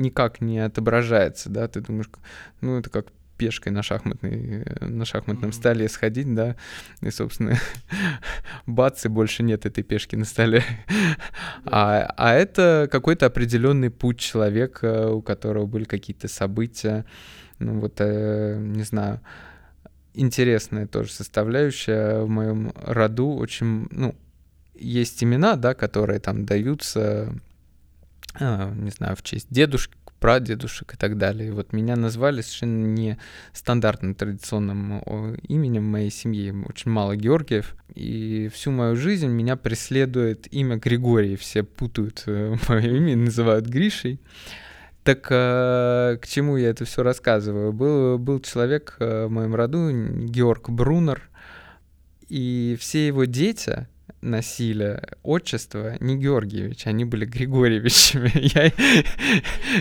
[0.00, 2.10] никак не отображается, да, ты думаешь,
[2.60, 3.06] ну это как
[3.40, 6.56] пешкой на, шахматной, на шахматном столе сходить, да,
[7.00, 7.56] и, собственно,
[8.66, 10.62] бац, и больше нет этой пешки на столе.
[11.64, 17.06] А, а это какой-то определенный путь человека, у которого были какие-то события,
[17.58, 19.20] ну вот, э, не знаю,
[20.12, 24.14] интересная тоже составляющая в моем роду, очень, ну,
[24.80, 27.32] есть имена, да, которые там даются,
[28.38, 31.48] э, не знаю, в честь дедушки, прадедушек и так далее.
[31.48, 33.18] И вот меня назвали совершенно не
[33.52, 34.98] стандартным традиционным
[35.48, 36.54] именем моей семьи.
[36.68, 37.74] Очень мало Георгиев.
[37.94, 41.36] И всю мою жизнь меня преследует имя Григорий.
[41.36, 44.20] Все путают э, мое имя, называют Гришей.
[45.02, 47.72] Так э, к чему я это все рассказываю?
[47.72, 51.22] Был, был человек э, в моем роду, Георг Брунер,
[52.28, 53.88] и все его дети,
[54.22, 58.30] носили отчество не Георгиевич, они были Григорьевичами.
[58.54, 58.72] Я,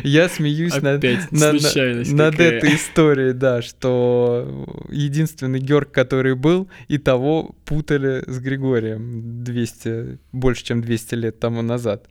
[0.04, 6.97] я смеюсь Опять над, над, над этой историей, да, что единственный Георг, который был, и
[6.97, 12.08] того путали с Григорием 200, больше, чем 200 лет тому назад.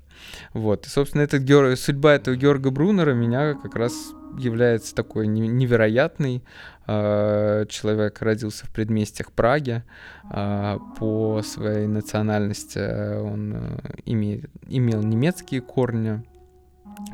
[0.53, 0.87] Вот.
[0.87, 1.77] И, собственно, этот Геор...
[1.77, 3.93] судьба этого Георга Брунера меня как раз
[4.39, 6.43] является такой невероятной.
[6.87, 9.83] А, человек родился в предместьях Праги.
[10.31, 12.79] А, по своей национальности
[13.21, 16.23] он э, имеет, имел немецкие корни,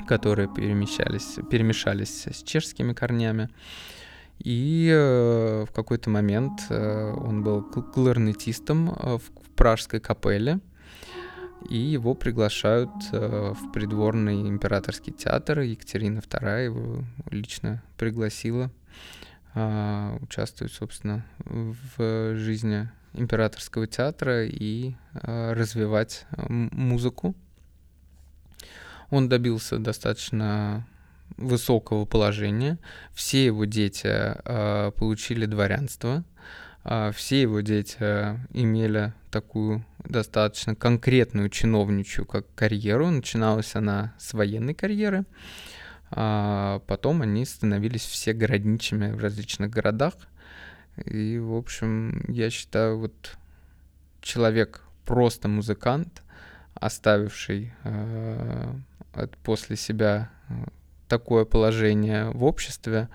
[0.06, 3.48] которые перемещались, перемешались с чешскими корнями.
[4.38, 10.60] И э, в какой-то момент э, он был кларнетистом в пражской капелле
[11.68, 15.60] и его приглашают э, в придворный императорский театр.
[15.60, 18.70] Екатерина II его лично пригласила
[19.54, 27.34] э, участвовать, собственно, в жизни императорского театра и э, развивать э, музыку.
[29.10, 30.86] Он добился достаточно
[31.36, 32.78] высокого положения.
[33.12, 36.24] Все его дети э, получили дворянство.
[36.84, 37.98] Э, все его дети
[38.52, 43.10] имели такую достаточно конкретную чиновничью как карьеру.
[43.10, 45.24] Начиналась она с военной карьеры,
[46.10, 50.14] а потом они становились все городничими в различных городах.
[51.04, 53.36] И, в общем, я считаю, вот
[54.20, 56.22] человек просто музыкант,
[56.74, 58.74] оставивший э,
[59.42, 60.54] после себя э,
[61.08, 63.08] такое положение в обществе,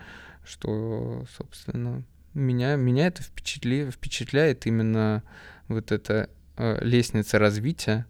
[0.44, 2.04] что, собственно,
[2.34, 5.24] меня, меня это впечатли, впечатляет именно
[5.68, 8.06] вот эта э, лестница развития.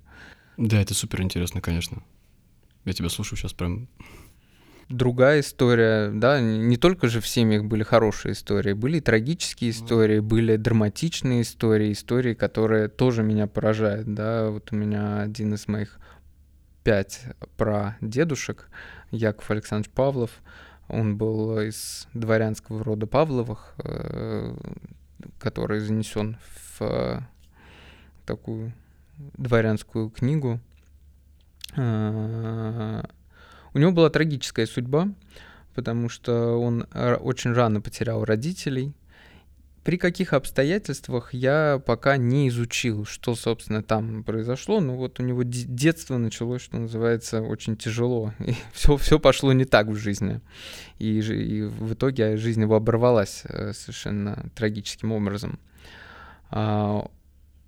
[0.58, 2.04] Да, это супер интересно, конечно.
[2.86, 3.88] Я тебя слушаю сейчас прям
[4.90, 10.20] другая история, да, не только же в семьях были хорошие истории, были и трагические истории,
[10.20, 16.00] были драматичные истории, истории, которые тоже меня поражают, да, вот у меня один из моих
[16.84, 17.22] пять
[17.56, 18.70] прадедушек,
[19.12, 20.32] Яков Александрович Павлов,
[20.90, 24.56] он был из дворянского рода Павловых, э,
[25.40, 26.38] который занесен
[26.80, 27.28] в
[28.26, 28.74] такую
[29.38, 30.60] дворянскую книгу.
[31.76, 33.04] Э,
[33.74, 35.10] у него была трагическая судьба,
[35.76, 38.94] потому что он очень рано потерял родителей.
[39.84, 44.82] При каких обстоятельствах я пока не изучил, что, собственно, там произошло.
[44.82, 48.34] Ну вот у него детство началось, что называется, очень тяжело.
[48.40, 50.42] И все, все пошло не так в жизни.
[51.00, 55.60] И, и в итоге жизнь его оборвалась э, совершенно трагическим образом.
[56.52, 57.10] А,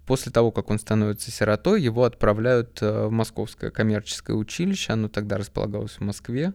[0.05, 5.37] После того, как он становится сиротой, его отправляют э, в Московское коммерческое училище, оно тогда
[5.37, 6.53] располагалось в Москве.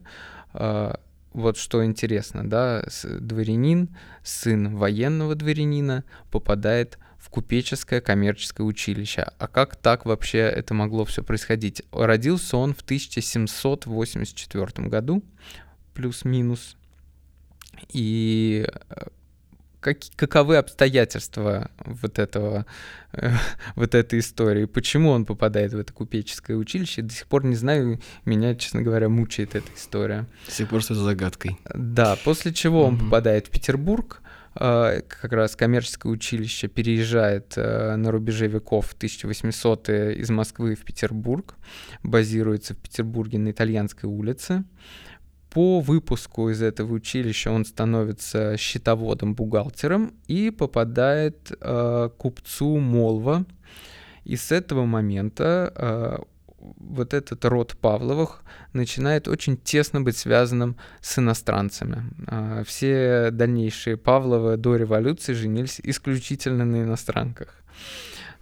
[1.36, 9.30] Вот что интересно, да, дворянин, сын военного дворянина попадает в купеческое коммерческое училище.
[9.38, 11.82] А как так вообще это могло все происходить?
[11.92, 15.22] Родился он в 1784 году,
[15.92, 16.78] плюс-минус.
[17.90, 18.94] И э,
[19.86, 22.66] как, каковы обстоятельства вот этого,
[23.12, 23.30] э,
[23.76, 28.00] вот этой истории, почему он попадает в это купеческое училище, до сих пор не знаю,
[28.24, 30.26] меня, честно говоря, мучает эта история.
[30.46, 31.56] До сих пор это загадкой.
[31.72, 34.22] Да, после чего он попадает в Петербург,
[34.56, 41.54] э, как раз коммерческое училище переезжает э, на рубеже веков 1800 из Москвы в Петербург,
[42.02, 44.64] базируется в Петербурге на Итальянской улице.
[45.56, 53.46] По выпуску из этого училища он становится счетоводом-бухгалтером и попадает э, купцу Молва.
[54.24, 56.18] И с этого момента э,
[56.58, 58.44] вот этот род Павловых
[58.74, 62.02] начинает очень тесно быть связанным с иностранцами.
[62.26, 67.62] Э, все дальнейшие Павловы до революции женились исключительно на иностранках.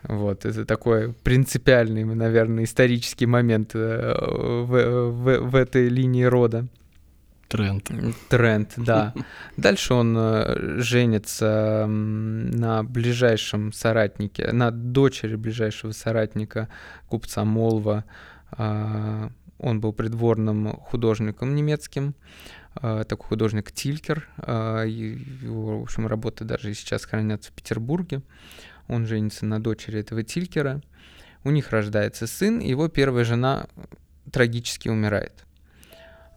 [0.03, 6.67] Вот, это такой принципиальный, наверное, исторический момент э, в, в, в этой линии рода.
[7.55, 7.91] Тренд.
[8.29, 9.15] Тренд, да.
[9.57, 16.69] Дальше он э, женится на ближайшем соратнике, на дочери ближайшего соратника
[17.09, 18.05] купца Молва.
[18.51, 22.17] А, он был придворным художником немецким,
[22.75, 24.29] а, такой художник Тилькер.
[24.39, 28.23] А, его, в общем, работы даже и сейчас хранятся в Петербурге.
[28.89, 30.81] Он женится на дочери этого Тилькера.
[31.45, 33.69] У них рождается сын, его первая жена
[34.33, 35.45] трагически умирает.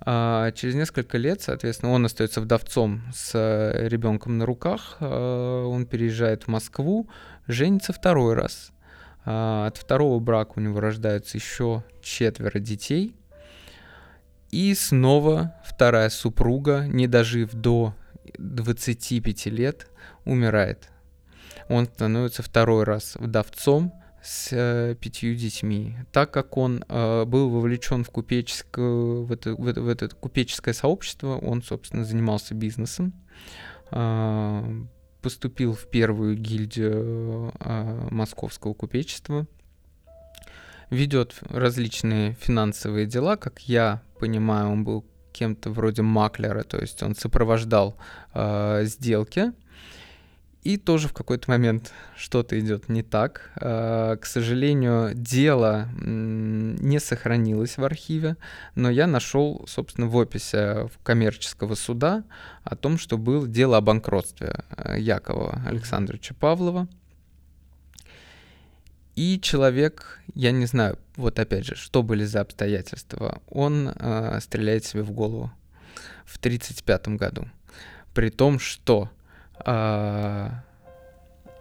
[0.01, 4.97] А через несколько лет, соответственно, он остается вдовцом с э, ребенком на руках.
[4.99, 7.09] А, он переезжает в Москву,
[7.47, 8.71] женится второй раз.
[9.25, 13.15] А, от второго брака у него рождаются еще четверо детей.
[14.51, 17.93] И снова вторая супруга, не дожив до
[18.37, 19.87] 25 лет,
[20.25, 20.89] умирает.
[21.69, 23.93] Он становится второй раз вдовцом,
[24.27, 25.95] с э, пятью детьми.
[26.11, 30.73] Так как он э, был вовлечен в, купеческое, в, это, в, это, в это купеческое
[30.73, 33.13] сообщество, он, собственно, занимался бизнесом,
[33.89, 34.81] э,
[35.21, 39.47] поступил в первую гильдию э, московского купечества,
[40.89, 47.15] ведет различные финансовые дела, как я понимаю, он был кем-то вроде маклера, то есть он
[47.15, 47.95] сопровождал
[48.33, 49.53] э, сделки,
[50.67, 53.51] и тоже в какой-то момент что-то идет не так.
[53.55, 58.35] А, к сожалению, дело не сохранилось в архиве,
[58.75, 62.25] но я нашел, собственно, в описи коммерческого суда
[62.65, 66.89] о том, что было дело о банкротстве э, Якова Александровича Павлова.
[69.15, 74.83] И человек, я не знаю, вот опять же, что были за обстоятельства, он э, стреляет
[74.83, 75.49] себе в голову
[76.25, 77.47] в 1935 году.
[78.13, 79.09] При том, что
[79.59, 80.51] а,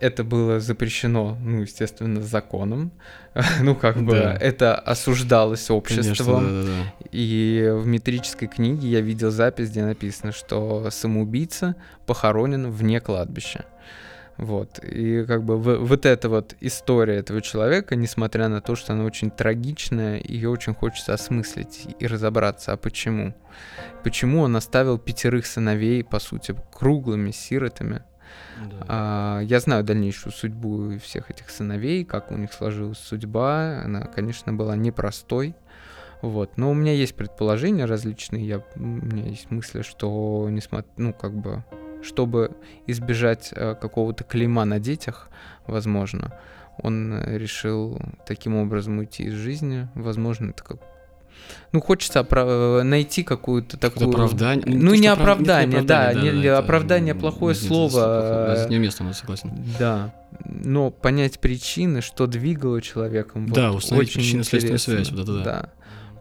[0.00, 2.92] это было запрещено, ну, естественно, законом.
[3.60, 4.34] ну, как бы да.
[4.34, 6.44] это осуждалось обществом.
[6.44, 7.08] Конечно, да, да, да.
[7.12, 11.76] И в метрической книге я видел запись, где написано, что самоубийца
[12.06, 13.64] похоронен вне кладбища.
[14.38, 14.78] Вот.
[14.84, 19.04] И как бы в, вот эта вот история этого человека, несмотря на то, что она
[19.04, 23.34] очень трагичная, ее очень хочется осмыслить и разобраться, а почему?
[24.04, 28.02] Почему он оставил пятерых сыновей, по сути, круглыми сиротами?
[28.60, 28.84] Да.
[28.88, 33.80] А, я знаю дальнейшую судьбу всех этих сыновей, как у них сложилась судьба.
[33.84, 35.54] Она, конечно, была непростой.
[36.20, 36.56] Вот.
[36.56, 41.32] Но у меня есть предположения различные, я, у меня есть мысли, что несмотря, ну, как
[41.32, 41.64] бы
[42.02, 45.28] чтобы избежать э, какого-то клейма на детях,
[45.66, 46.32] возможно,
[46.78, 49.88] он решил таким образом уйти из жизни.
[49.94, 50.78] Возможно, это как
[51.72, 54.10] ну, хочется опра- найти какую-то такую...
[54.10, 54.64] Оправдание.
[54.66, 58.66] Ну, не, оправдание, да, не, не оправдание плохое слово.
[58.68, 59.52] Не уместно, согласен.
[59.78, 63.48] Да, но понять причины, что двигало человеком.
[63.48, 65.10] Да, вот, установить причинно-следственную связь.
[65.10, 65.44] Вот это, да.
[65.44, 65.70] да.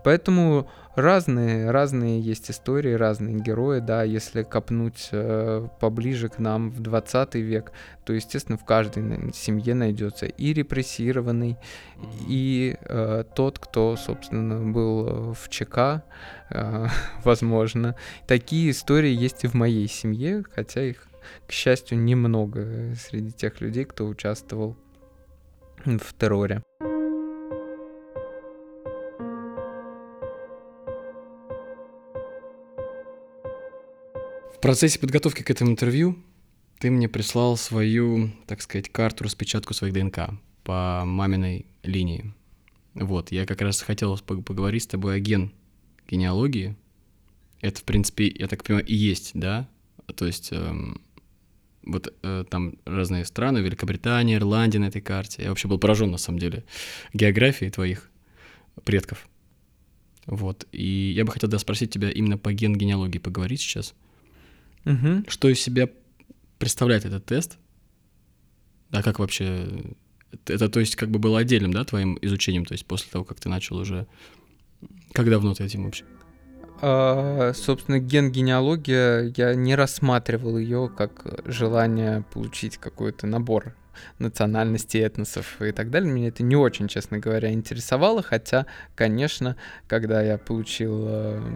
[0.03, 6.79] Поэтому разные, разные есть истории, разные герои, да, если копнуть э, поближе к нам в
[6.79, 7.71] 20 век,
[8.05, 11.57] то, естественно, в каждой семье найдется и репрессированный,
[12.27, 16.03] и э, тот, кто, собственно, был в ЧК,
[16.49, 16.87] э,
[17.23, 17.95] возможно.
[18.27, 21.07] Такие истории есть и в моей семье, хотя их,
[21.47, 24.77] к счастью, немного среди тех людей, кто участвовал
[25.85, 26.61] в терроре.
[34.65, 36.17] Процессе подготовки к этому интервью
[36.79, 40.31] ты мне прислал свою, так сказать, карту, распечатку своих ДНК
[40.63, 42.33] по маминой линии.
[42.95, 45.51] Вот, я как раз хотел поговорить с тобой о ген
[46.09, 46.75] генеалогии.
[47.61, 49.69] Это, в принципе, я так понимаю, и есть, да?
[50.15, 50.99] То есть эм,
[51.83, 55.43] вот э, там разные страны, Великобритания, Ирландия на этой карте.
[55.43, 56.63] Я вообще был поражен, на самом деле,
[57.13, 58.09] географией твоих
[58.83, 59.27] предков.
[60.25, 63.93] Вот, и я бы хотел да, спросить тебя именно по ген генеалогии поговорить сейчас.
[64.85, 65.25] Угу.
[65.27, 65.89] Что из себя
[66.57, 67.57] представляет этот тест?
[68.89, 69.67] Да, как вообще...
[70.47, 73.39] Это, то есть, как бы было отдельным, да, твоим изучением, то есть после того, как
[73.39, 74.05] ты начал уже...
[75.13, 76.03] Как давно ты этим вообще?
[76.81, 83.75] А, собственно, ген-генеалогия, я не рассматривал ее как желание получить какой-то набор
[84.19, 86.11] национальностей, этносов и так далее.
[86.11, 89.55] Меня это не очень, честно говоря, интересовало, хотя, конечно,
[89.87, 91.55] когда я получил э,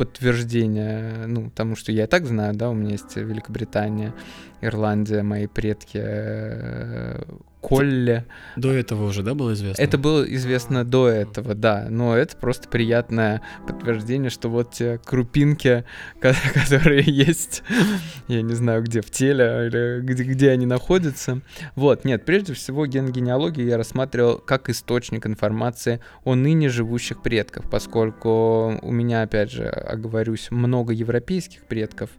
[0.00, 4.14] подтверждение, ну, тому, что я и так знаю, да, у меня есть Великобритания,
[4.62, 7.22] Ирландия, мои предки, э,
[7.60, 8.24] Колле.
[8.56, 9.82] До этого уже, да, было известно?
[9.82, 11.86] Это было известно до этого, да.
[11.90, 15.84] Но это просто приятное подтверждение, что вот те крупинки,
[16.20, 17.62] которые есть,
[18.28, 21.42] я не знаю, где в теле или где, где они находятся.
[21.74, 28.78] Вот, нет, прежде всего ген-генеалогию я рассматривал как источник информации о ныне живущих предках, поскольку
[28.80, 32.10] у меня, опять же, оговорюсь, много европейских предков,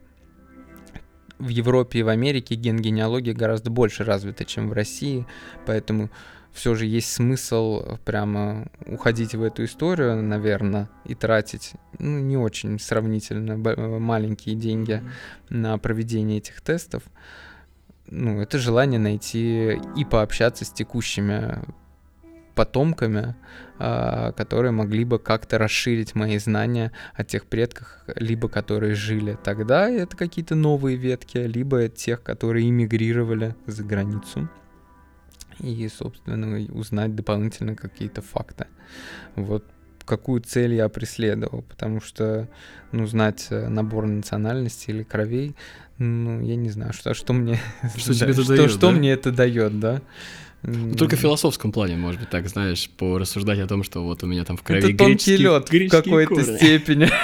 [1.41, 5.25] в Европе и в Америке ген-генеалогия гораздо больше развита, чем в России,
[5.65, 6.09] поэтому
[6.53, 12.79] все же есть смысл прямо уходить в эту историю, наверное, и тратить ну, не очень
[12.79, 13.57] сравнительно
[13.99, 15.57] маленькие деньги mm-hmm.
[15.57, 17.03] на проведение этих тестов.
[18.07, 21.59] Ну, это желание найти и пообщаться с текущими
[22.61, 23.33] потомками,
[23.79, 29.89] а, которые могли бы как-то расширить мои знания о тех предках, либо которые жили тогда,
[29.89, 34.47] это какие-то новые ветки, либо тех, которые эмигрировали за границу
[35.57, 38.67] и, собственно, узнать дополнительно какие-то факты.
[39.35, 39.65] Вот
[40.05, 42.47] какую цель я преследовал, потому что,
[42.91, 45.55] ну, знать э, набор национальностей или кровей,
[45.97, 47.59] ну, я не знаю, что, что мне...
[47.95, 50.01] Что тебе это дает, Что мне это дает, да?
[50.63, 54.27] Ну, только в философском плане, может быть, так, знаешь, порассуждать о том, что вот у
[54.27, 57.09] меня там в крови Это тонкий лед в какой-то степени.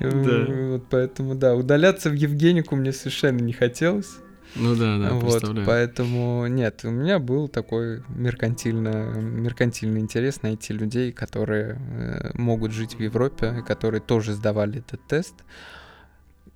[0.00, 4.16] Вот поэтому, да, удаляться в Евгенику мне совершенно не хотелось.
[4.56, 11.12] Ну да, да, вот, Поэтому нет, у меня был такой меркантильно, меркантильный интерес найти людей,
[11.12, 15.34] которые э, могут жить в Европе, которые тоже сдавали этот тест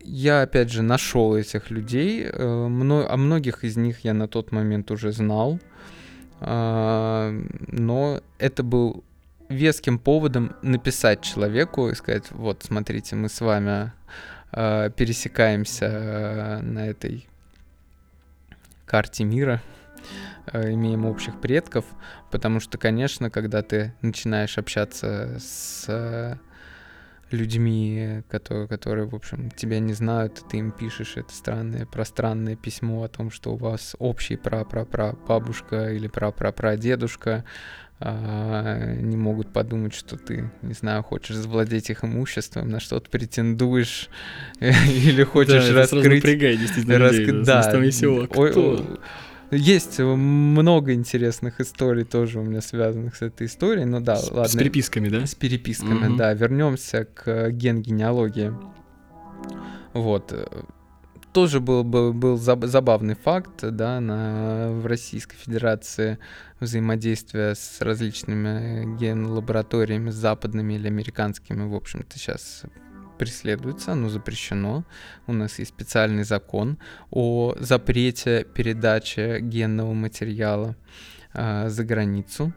[0.09, 2.25] я, опять же, нашел этих людей.
[2.25, 5.61] Э, о многих из них я на тот момент уже знал.
[6.41, 7.33] А,
[7.67, 9.05] но это был
[9.49, 13.93] веским поводом написать человеку и сказать, вот, смотрите, мы с вами
[14.53, 17.27] а, пересекаемся э, на этой
[18.87, 19.63] карте мира,
[20.53, 21.85] э, имеем общих предков,
[22.31, 26.39] потому что, конечно, когда ты начинаешь общаться с
[27.31, 32.57] людьми, которые, которые, в общем, тебя не знают, и ты им пишешь это странное, пространное
[32.57, 37.45] письмо о том, что у вас общий пра-пра-пра бабушка или пра-пра-пра-дедушка,
[38.01, 44.09] а, не могут подумать, что ты, не знаю, хочешь завладеть их имуществом, на что-то претендуешь
[44.61, 46.23] или хочешь да, раскрыть...
[46.23, 47.63] Напрягает, действительно, людей, да,
[48.29, 49.01] Кто?
[49.51, 54.49] Есть много интересных историй тоже у меня связанных с этой историей, но да, с, ладно.
[54.49, 55.27] С переписками, да?
[55.27, 56.17] С переписками, угу.
[56.17, 56.35] да.
[56.35, 58.53] Вернемся к ген-генеалогии.
[59.95, 60.35] Вот.
[61.33, 66.19] Тоже был, был, был забавный факт, да, на, в Российской Федерации
[66.61, 72.65] взаимодействие с различными ген-лабораториями западными или американскими, в общем-то, сейчас
[73.19, 74.85] преследуется, оно запрещено.
[75.27, 76.79] У нас есть специальный закон
[77.11, 80.77] о запрете передачи генного материала
[81.35, 82.53] э, за границу.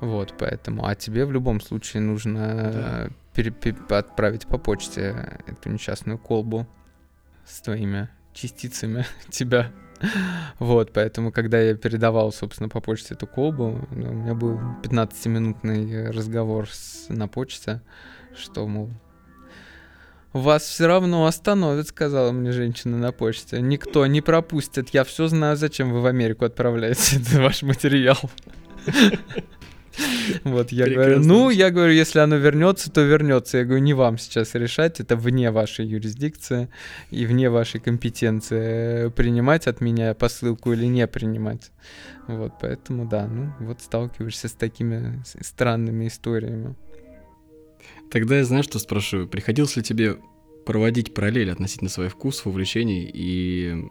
[0.00, 0.86] Вот, поэтому.
[0.86, 3.08] А тебе в любом случае нужно да.
[3.34, 6.66] пере- пере- отправить по почте эту несчастную колбу
[7.44, 9.70] с твоими частицами тебя.
[10.58, 16.10] Вот, поэтому, когда я передавал, собственно, по почте эту колбу, ну, у меня был 15-минутный
[16.10, 17.80] разговор с, на почте,
[18.36, 18.90] что, мол,
[20.40, 23.60] вас все равно остановят, сказала мне женщина на почте.
[23.60, 24.90] Никто не пропустит.
[24.90, 28.18] Я все знаю, зачем вы в Америку отправляете ваш материал.
[30.44, 33.58] Вот, я говорю, ну, я говорю, если оно вернется, то вернется.
[33.58, 36.68] Я говорю, не вам сейчас решать, это вне вашей юрисдикции
[37.10, 41.70] и вне вашей компетенции принимать от меня посылку или не принимать.
[42.26, 46.74] Вот, поэтому, да, ну, вот сталкиваешься с такими странными историями.
[48.12, 49.26] Тогда я знаю, что спрошу.
[49.26, 50.18] Приходилось ли тебе
[50.66, 53.88] проводить параллель относительно своих вкусов, увлечений и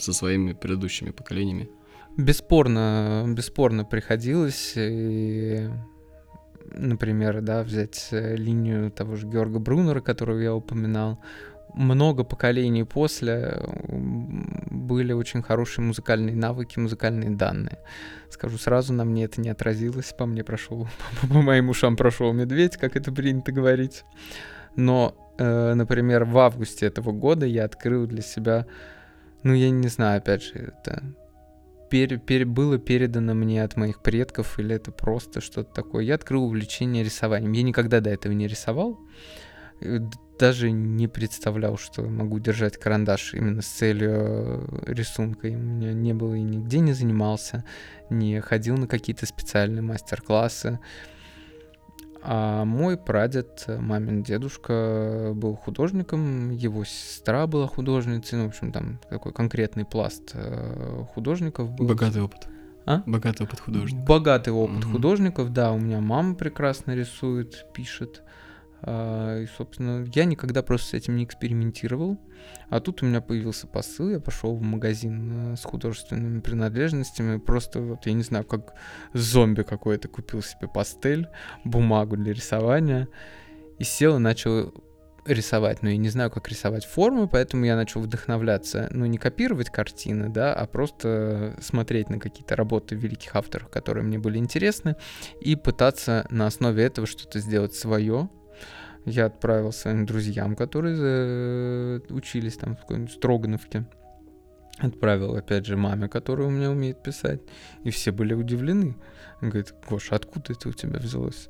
[0.00, 1.70] со своими предыдущими поколениями?
[2.16, 4.72] Бесспорно, бесспорно приходилось.
[4.76, 5.70] И,
[6.72, 11.20] например, да, взять э, линию того же Георга Брунера, которую я упоминал.
[11.74, 17.78] Много поколений после были очень хорошие музыкальные навыки, музыкальные данные.
[18.30, 20.14] Скажу сразу, на мне это не отразилось.
[20.16, 20.88] По мне прошел,
[21.28, 24.04] по, моим ушам прошел медведь, как это принято говорить.
[24.76, 28.66] Но, э, например, в августе этого года я открыл для себя,
[29.42, 31.02] ну, я не знаю, опять же, это
[31.90, 36.04] пер, пер, было передано мне от моих предков, или это просто что-то такое.
[36.04, 37.52] Я открыл увлечение рисованием.
[37.52, 38.98] Я никогда до этого не рисовал,
[40.38, 45.48] даже не представлял, что могу держать карандаш именно с целью э, рисунка.
[45.48, 47.64] И у меня не было и нигде не занимался,
[48.08, 50.80] не ходил на какие-то специальные мастер-классы.
[52.22, 58.98] А мой прадед, мамин дедушка, был художником, его сестра была художницей, ну, в общем, там
[59.08, 61.86] такой конкретный пласт э, художников был.
[61.86, 62.48] Богатый опыт.
[62.86, 63.02] А?
[63.06, 64.06] Богатый опыт художников.
[64.06, 64.92] Богатый опыт угу.
[64.92, 68.22] художников, да, у меня мама прекрасно рисует, пишет.
[68.82, 72.18] А, и, собственно, я никогда просто с этим не экспериментировал.
[72.70, 77.80] А тут у меня появился посыл, я пошел в магазин э, с художественными принадлежностями, просто
[77.80, 78.74] вот, я не знаю, как
[79.12, 81.28] зомби какой-то купил себе пастель,
[81.64, 83.08] бумагу для рисования,
[83.78, 84.72] и сел и начал
[85.26, 89.70] рисовать, но я не знаю, как рисовать формы, поэтому я начал вдохновляться, ну, не копировать
[89.70, 94.96] картины, да, а просто смотреть на какие-то работы великих авторов, которые мне были интересны,
[95.40, 98.30] и пытаться на основе этого что-то сделать свое,
[99.04, 103.84] я отправил своим друзьям, которые учились там в какой-нибудь Строгановке.
[104.78, 107.40] Отправил, опять же, маме, которая у меня умеет писать.
[107.84, 108.96] И все были удивлены.
[109.42, 111.48] Он говорит, Гоша, откуда это у тебя взялось?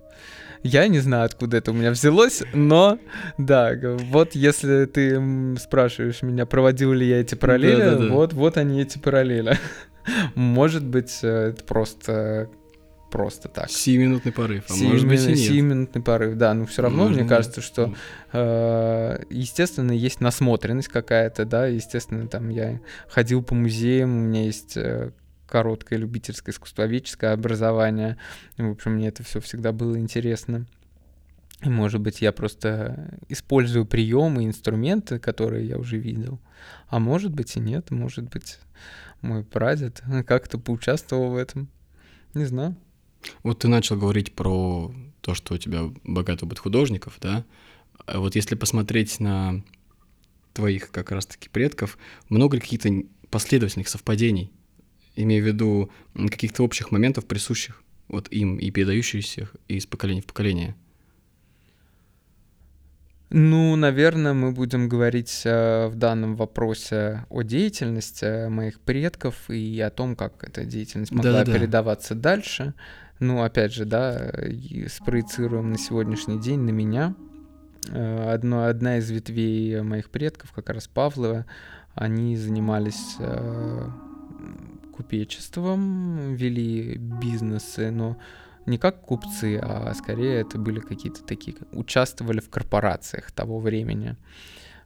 [0.62, 2.98] Я не знаю, откуда это у меня взялось, но
[3.38, 3.72] да,
[4.10, 8.12] вот если ты спрашиваешь меня, проводил ли я эти параллели, да, да, да.
[8.12, 9.56] вот, вот они эти параллели.
[10.34, 12.50] Может быть, э, это просто
[13.10, 13.70] просто так.
[13.70, 15.38] Сиюминутный порыв, а может быть и нет.
[15.38, 17.94] Сиюминутный порыв, да, но все равно, может, мне кажется, что,
[18.32, 24.76] э, естественно, есть насмотренность какая-то, да, естественно, там я ходил по музеям, у меня есть
[24.76, 25.12] э,
[25.46, 28.16] короткое любительское искусствоведческое образование,
[28.56, 30.66] в общем, мне это все всегда было интересно.
[31.62, 36.40] И, может быть, я просто использую приемы, инструменты, которые я уже видел.
[36.88, 38.58] А может быть и нет, может быть,
[39.20, 41.68] мой прадед как-то поучаствовал в этом.
[42.32, 42.76] Не знаю.
[43.42, 47.44] Вот ты начал говорить про то, что у тебя богатый опыт художников, да?
[48.06, 49.62] А вот если посмотреть на
[50.52, 51.98] твоих как раз-таки предков,
[52.28, 52.90] много ли каких-то
[53.30, 54.50] последовательных совпадений,
[55.16, 60.74] имею в виду каких-то общих моментов, присущих вот им и передающихся из поколения в поколение?
[63.32, 69.90] Ну, наверное, мы будем говорить э, в данном вопросе о деятельности моих предков и о
[69.90, 71.56] том, как эта деятельность могла Да-да-да.
[71.56, 72.74] передаваться дальше.
[73.20, 74.32] Ну, опять же, да,
[74.88, 77.14] спроецируем на сегодняшний день на меня.
[77.90, 81.44] Э, одно, одна из ветвей моих предков, как раз Павлова,
[81.94, 83.88] они занимались э,
[84.96, 88.16] купечеством, вели бизнесы, но
[88.64, 94.16] не как купцы, а скорее это были какие-то такие, участвовали в корпорациях того времени.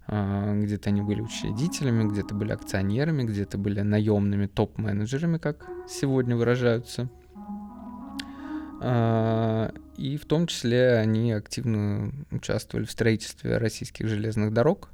[0.09, 7.09] Э, где-то они были учредителями, где-то были акционерами, где-то были наемными топ-менеджерами, как сегодня выражаются.
[8.87, 14.91] А, и в том числе они активно участвовали в строительстве российских железных дорог.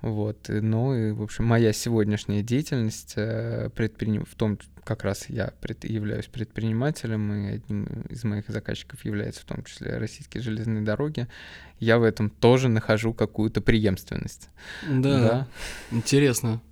[0.00, 4.24] Вот, ну и, в общем, моя сегодняшняя деятельность э, предприним...
[4.24, 5.84] в том, как раз я пред...
[5.84, 11.28] являюсь предпринимателем, и одним из моих заказчиков является в том числе российские железные дороги,
[11.78, 14.48] я в этом тоже нахожу какую-то преемственность.
[14.88, 15.46] Да, да?
[15.90, 16.62] интересно.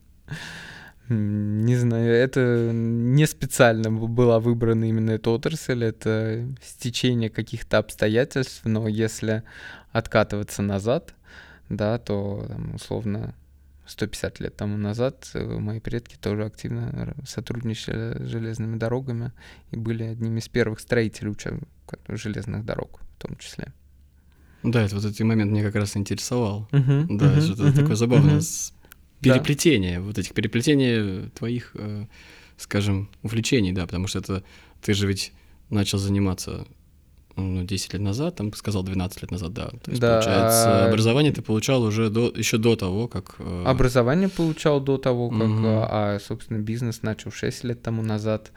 [1.08, 8.88] Не знаю, это не специально была выбрана именно эта отрасль, это стечение каких-то обстоятельств, но
[8.88, 9.42] если
[9.90, 11.14] откатываться назад,
[11.70, 13.34] да, то там, условно
[13.86, 19.32] 150 лет тому назад э, мои предки тоже активно сотрудничали с железными дорогами
[19.70, 21.34] и были одними из первых строителей
[22.08, 23.72] железных дорог в том числе.
[24.62, 26.68] Да, это вот этот момент меня как раз интересовал.
[26.72, 28.72] Uh-huh, да, uh-huh, что-то uh-huh, такое забавное uh-huh
[29.20, 30.04] переплетение, да.
[30.04, 32.06] вот этих переплетений твоих, э,
[32.56, 34.44] скажем, увлечений, да, потому что это
[34.82, 35.32] ты же ведь
[35.70, 36.66] начал заниматься
[37.36, 39.68] ну, 10 лет назад, там сказал 12 лет назад, да.
[39.68, 40.14] То есть, да.
[40.14, 43.36] получается, а образование ты получал уже до, еще до того, как...
[43.38, 43.64] Э...
[43.66, 45.66] Образование получал до того, как, угу.
[45.66, 48.50] а, собственно, бизнес начал 6 лет тому назад.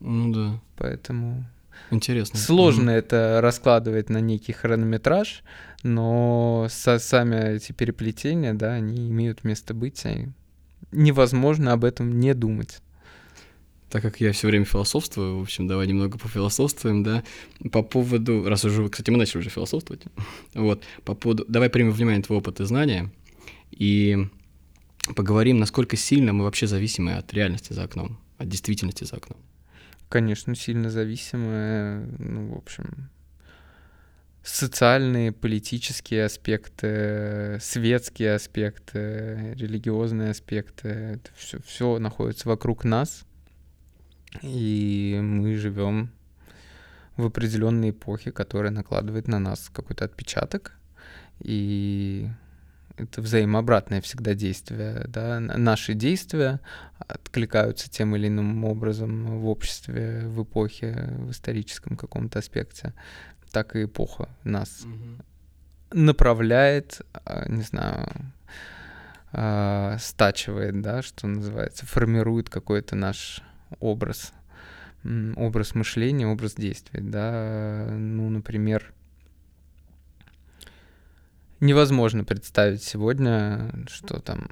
[0.00, 0.60] Ну да.
[0.76, 1.44] Поэтому...
[1.90, 2.38] Интересно.
[2.38, 5.42] Сложно mm это раскладывать на некий хронометраж,
[5.82, 10.28] но со, сами эти переплетения, да, они имеют место быть, и
[10.90, 12.80] невозможно об этом не думать.
[13.90, 17.22] Так как я все время философствую, в общем, давай немного пофилософствуем, да,
[17.70, 20.04] по поводу, раз уже, кстати, мы начали уже философствовать,
[20.54, 23.12] вот, по поводу, давай примем внимание твой опыт и знания,
[23.70, 24.28] и
[25.14, 29.38] поговорим, насколько сильно мы вообще зависимы от реальности за окном, от действительности за окном.
[30.12, 33.08] Конечно, сильно зависимы, ну, в общем,
[34.42, 43.24] социальные, политические аспекты, светские аспекты, религиозные аспекты, это все, все находится вокруг нас,
[44.42, 46.10] и мы живем
[47.16, 50.76] в определенной эпохе, которая накладывает на нас какой-то отпечаток,
[51.40, 52.28] и
[52.96, 56.60] это взаимообратное всегда действие, да, наши действия
[56.98, 62.94] откликаются тем или иным образом в обществе, в эпохе, в историческом каком-то аспекте.
[63.50, 65.98] Так и эпоха нас угу.
[65.98, 68.08] направляет, а, не знаю,
[69.32, 73.42] а, стачивает, да, что называется, формирует какой-то наш
[73.80, 74.32] образ,
[75.36, 78.92] образ мышления, образ действий, да, ну, например,
[81.62, 84.48] невозможно представить сегодня, что там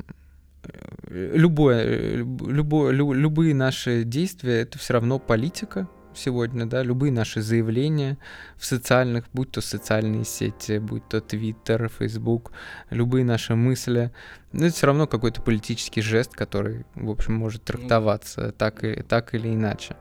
[0.63, 8.19] э, любое, любое, любые наши действия это все равно политика, сегодня, да, любые наши заявления
[8.57, 12.53] в социальных, будь то социальные сети, будь то Твиттер, Фейсбук,
[12.91, 14.13] любые наши мысли,
[14.53, 19.35] ну, это все равно какой-то политический жест, который, в общем, может трактоваться так, и, так
[19.35, 19.97] или иначе.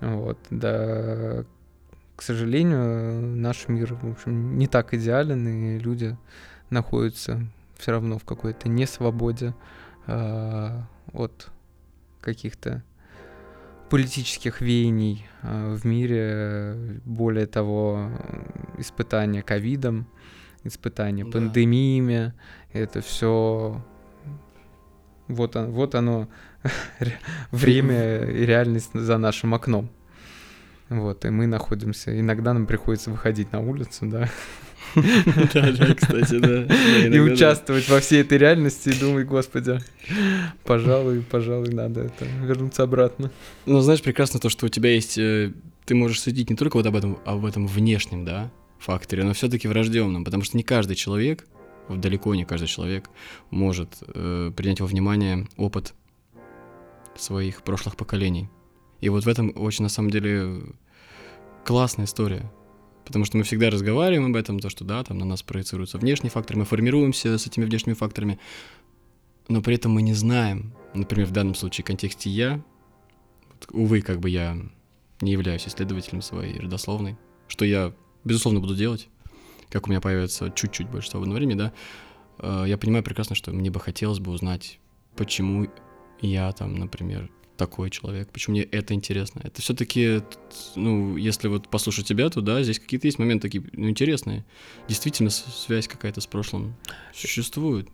[0.00, 1.44] Вот, да,
[2.20, 6.18] к сожалению, наш мир, в общем, не так идеален, и люди
[6.68, 7.46] находятся
[7.78, 9.54] все равно в какой-то несвободе
[10.06, 10.82] э,
[11.14, 11.50] от
[12.20, 12.84] каких-то
[13.88, 18.10] политических веяний э, в мире, более того,
[18.76, 20.06] испытания ковидом,
[20.62, 21.30] испытания да.
[21.30, 22.34] пандемиями,
[22.74, 23.82] это все
[25.26, 26.28] вот, он, вот оно
[27.50, 29.88] время и реальность за нашим окном.
[30.90, 34.28] Вот, и мы находимся, иногда нам приходится выходить на улицу, да,
[35.54, 36.64] Да, да, кстати, да.
[37.06, 39.78] И участвовать во всей этой реальности и думать, господи,
[40.64, 43.30] пожалуй, пожалуй, надо это вернуться обратно.
[43.66, 45.52] Ну, знаешь, прекрасно то, что у тебя есть, э,
[45.84, 49.32] ты можешь судить не только вот об этом, а об этом внешнем, да, факторе, но
[49.32, 51.46] все-таки врожденном, потому что не каждый человек,
[51.88, 53.08] далеко не каждый человек
[53.50, 55.94] может э, принять во внимание опыт
[57.16, 58.48] своих прошлых поколений.
[59.00, 60.62] И вот в этом очень, на самом деле,
[61.64, 62.50] классная история.
[63.04, 66.30] Потому что мы всегда разговариваем об этом, то, что да, там на нас проецируются внешние
[66.30, 68.38] факторы, мы формируемся с этими внешними факторами,
[69.48, 72.62] но при этом мы не знаем, например, в данном случае в контексте я,
[73.52, 74.56] вот, увы, как бы я
[75.20, 77.16] не являюсь исследователем своей родословной,
[77.48, 77.92] что я,
[78.22, 79.08] безусловно, буду делать,
[79.70, 81.72] как у меня появится чуть-чуть больше свободного времени, да,
[82.38, 84.78] э, я понимаю прекрасно, что мне бы хотелось бы узнать,
[85.16, 85.68] почему
[86.20, 87.28] я там, например,
[87.60, 89.42] такой человек, почему мне это интересно.
[89.44, 90.22] Это все-таки,
[90.76, 94.46] ну, если вот послушать тебя, то да, здесь какие-то есть моменты такие, ну, интересные.
[94.88, 96.74] Действительно, связь какая-то с прошлым
[97.14, 97.86] существует.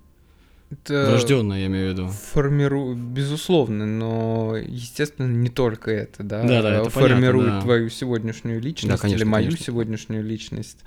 [0.71, 2.09] Это Врожденная, я имею в виду.
[2.09, 2.95] Формиру...
[2.95, 7.62] Безусловно, но, естественно, не только это, да, да, да это формирует понятно, да.
[7.62, 9.64] твою сегодняшнюю личность да, конечно, или мою конечно.
[9.64, 10.79] сегодняшнюю личность.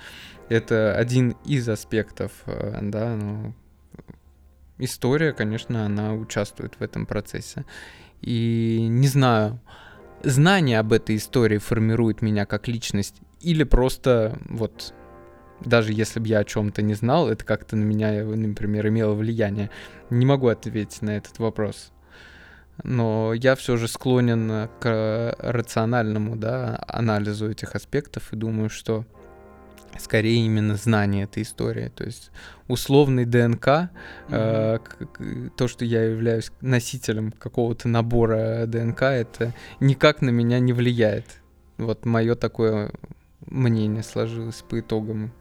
[0.47, 3.53] Это один из аспектов, э, да, но
[4.77, 7.65] история, конечно, она участвует в этом процессе.
[8.21, 9.59] И не знаю,
[10.23, 14.93] знание об этой истории формирует меня как личность или просто вот
[15.61, 19.69] Даже если бы я о чем-то не знал, это как-то на меня, например, имело влияние.
[20.09, 21.91] Не могу ответить на этот вопрос.
[22.83, 29.05] Но я все же склонен к рациональному да, анализу этих аспектов и думаю, что
[29.97, 31.89] скорее именно знание этой истории.
[31.89, 32.31] То есть
[32.67, 34.81] условный ДНК, mm-hmm.
[35.19, 41.25] э, то, что я являюсь носителем какого-то набора ДНК, это никак на меня не влияет.
[41.77, 42.91] Вот мое такое
[43.45, 45.31] мнение сложилось по итогам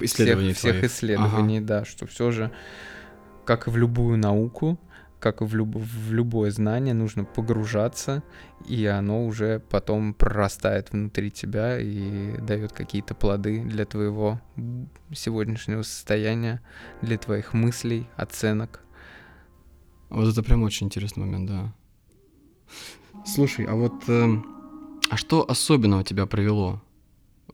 [0.00, 1.66] исследований всех, всех исследований, ага.
[1.66, 2.50] да, что все же,
[3.44, 4.78] как и в любую науку,
[5.20, 8.22] как и в, люб в любое знание, нужно погружаться,
[8.66, 14.40] и оно уже потом прорастает внутри тебя и дает какие-то плоды для твоего
[15.12, 16.60] сегодняшнего состояния,
[17.02, 18.80] для твоих мыслей, оценок.
[20.08, 21.74] Вот это прям очень интересный момент, да.
[23.24, 24.36] Слушай, а вот э,
[25.10, 26.82] а что особенного тебя привело,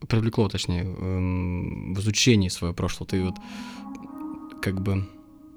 [0.08, 3.08] привлекло, точнее, э, в изучении своего прошлого?
[3.08, 3.36] Ты вот
[4.60, 5.08] как бы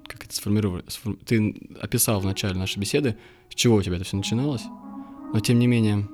[0.08, 1.18] как это сформировали, сформ...
[1.18, 3.18] ты описал в начале нашей беседы,
[3.50, 4.64] с чего у тебя это все начиналось,
[5.34, 6.08] но тем не менее,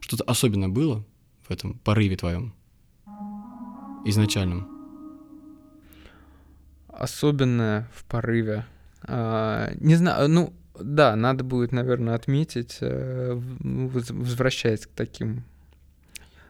[0.00, 1.04] что-то особенное было
[1.48, 2.54] в этом порыве твоем
[4.04, 4.68] изначальном?
[6.88, 8.64] Особенное в порыве.
[9.02, 15.44] А, не знаю, ну да, надо будет, наверное, отметить, э, возвращаясь к таким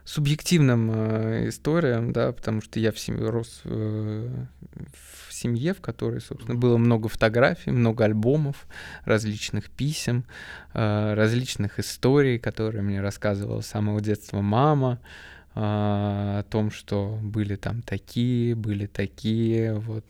[0.05, 4.45] субъективным э, историям, да, потому что я в семье рос э,
[4.93, 8.67] в семье, в которой, собственно, было много фотографий, много альбомов,
[9.05, 10.25] различных писем,
[10.75, 14.99] э, различных историй, которые мне рассказывала с самого детства мама,
[15.55, 20.05] э, о том, что были там такие, были такие, вот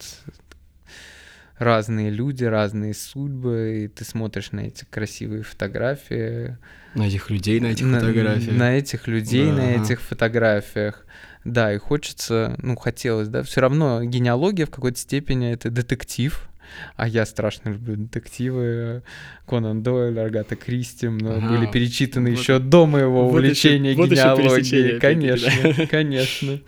[1.58, 6.56] разные люди, разные судьбы, и ты смотришь на эти красивые фотографии.
[6.94, 8.56] На этих людей на этих на, фотографиях.
[8.56, 9.52] На этих людей да.
[9.52, 11.06] на этих фотографиях.
[11.44, 16.48] Да, и хочется, ну, хотелось, да, все равно генеалогия в какой-то степени это детектив,
[16.96, 19.02] а я страшно люблю детективы.
[19.46, 24.06] Конан Дойль, Агата Кристи но ага, были перечитаны вот, еще до моего вот увлечения еще,
[24.06, 24.92] генеалогией.
[24.94, 25.86] Вот конечно, да.
[25.90, 26.60] конечно.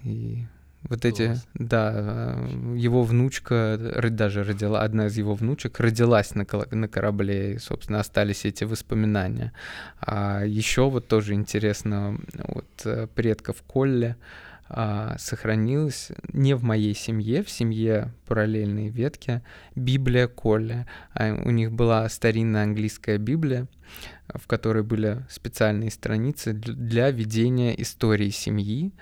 [0.03, 0.45] И
[0.83, 3.77] вот эти, да, э, его внучка
[4.09, 9.53] даже родила, одна из его внучек родилась на, на корабле, и, собственно, остались эти воспоминания.
[9.99, 14.15] А еще вот тоже интересно, вот э, предков Колли,
[14.73, 19.41] а, сохранилась не в моей семье, в семье параллельной ветки,
[19.75, 20.87] Библия Колли.
[21.13, 23.67] А у них была старинная английская Библия,
[24.33, 28.93] в которой были специальные страницы для ведения истории семьи,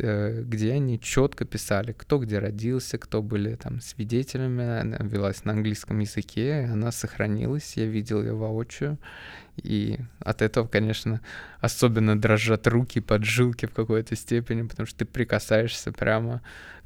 [0.00, 4.80] э, где они четко писали, кто где родился, кто были там свидетелями.
[4.80, 8.98] Она велась на английском языке, она сохранилась, я видел ее воочию.
[9.56, 11.20] И от этого, конечно,
[11.60, 16.40] особенно дрожат руки, поджилки в какой-то степени, потому что ты прикасаешься прямо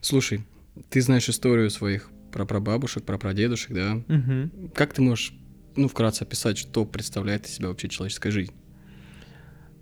[0.01, 0.45] Слушай,
[0.89, 3.95] ты знаешь историю своих про прабабушек, про прадедушек, да?
[4.07, 4.71] Угу.
[4.73, 5.34] Как ты можешь,
[5.75, 8.53] ну, вкратце описать, что представляет из себя вообще человеческая жизнь?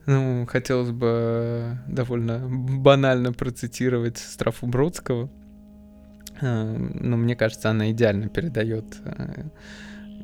[0.08, 5.30] Ну, хотелось бы довольно банально процитировать страфу Бродского,
[6.40, 9.50] э, но мне кажется, она идеально передает э,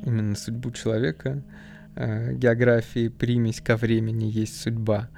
[0.06, 1.42] именно судьбу человека.
[1.96, 5.10] Э, географии примесь ко времени есть судьба.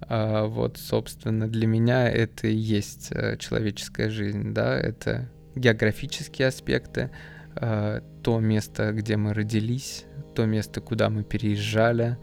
[0.00, 7.10] А вот, собственно, для меня это и есть человеческая жизнь, да, это географические аспекты,
[7.56, 12.18] э, то место, где мы родились, то место, куда мы переезжали,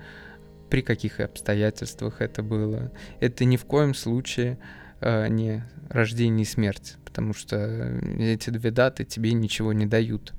[0.69, 2.91] при каких обстоятельствах это было.
[3.19, 4.57] Это ни в коем случае
[5.01, 7.57] э, не рождение и смерть, потому что
[8.17, 10.33] эти две даты тебе ничего не дают.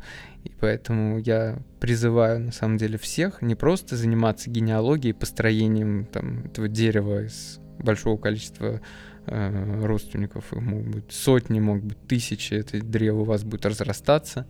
[0.44, 6.68] И поэтому я призываю, на самом деле, всех не просто заниматься генеалогией, построением там, этого
[6.68, 8.80] дерева из большого количества
[9.26, 14.46] э, родственников, их могут быть сотни, могут быть тысячи, это древо у вас будет разрастаться,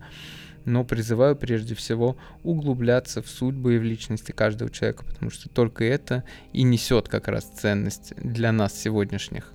[0.65, 5.83] но призываю прежде всего углубляться в судьбы и в личности каждого человека, потому что только
[5.83, 6.23] это
[6.53, 9.51] и несет как раз ценность для нас сегодняшних.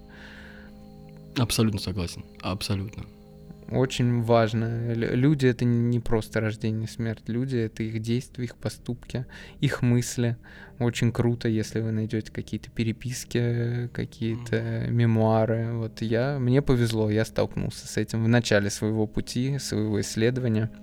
[1.37, 3.07] Абсолютно согласен, абсолютно.
[3.71, 4.95] Очень важно.
[4.95, 7.25] Люди— это не просто рождение и смерть.
[7.29, 9.27] Люди— это их действия, их поступки,
[9.61, 10.37] их мысли.
[10.79, 15.73] Очень круто, если вы найдете какие-то переписки, какие-то мемуары.
[15.75, 20.71] Вот я, мне повезло, я столкнулся с этим в начале своего пути, своего исследования—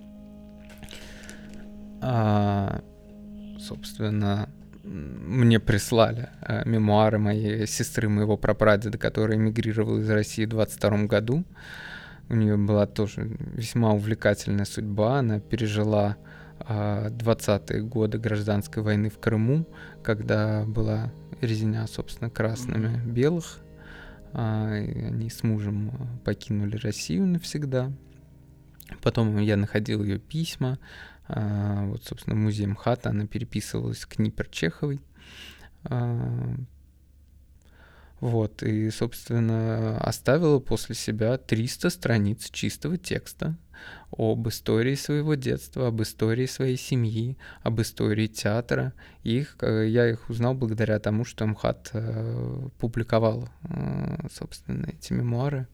[2.07, 2.81] а,
[3.59, 4.47] собственно,
[4.83, 11.43] мне прислали а, мемуары моей сестры, моего прапрадеда, который эмигрировал из России в 22 году.
[12.29, 15.19] У нее была тоже весьма увлекательная судьба.
[15.19, 16.17] Она пережила
[16.59, 19.67] а, 20-е годы гражданской войны в Крыму,
[20.03, 21.11] когда была
[21.41, 23.59] резня, собственно, красными белых.
[24.33, 25.91] А, они с мужем
[26.23, 27.91] покинули Россию навсегда.
[29.01, 30.79] Потом я находил ее письма,
[31.27, 35.01] а, вот, собственно, музей МХАТа, она переписывалась к Нипер Чеховой.
[38.19, 43.57] Вот, и, собственно, оставила после себя 300 страниц чистого текста
[44.17, 48.93] об истории своего детства, об истории своей семьи, об истории театра.
[49.23, 55.67] их, э, я их узнал благодаря тому, что МХАТ э, публиковал, э, собственно, эти мемуары.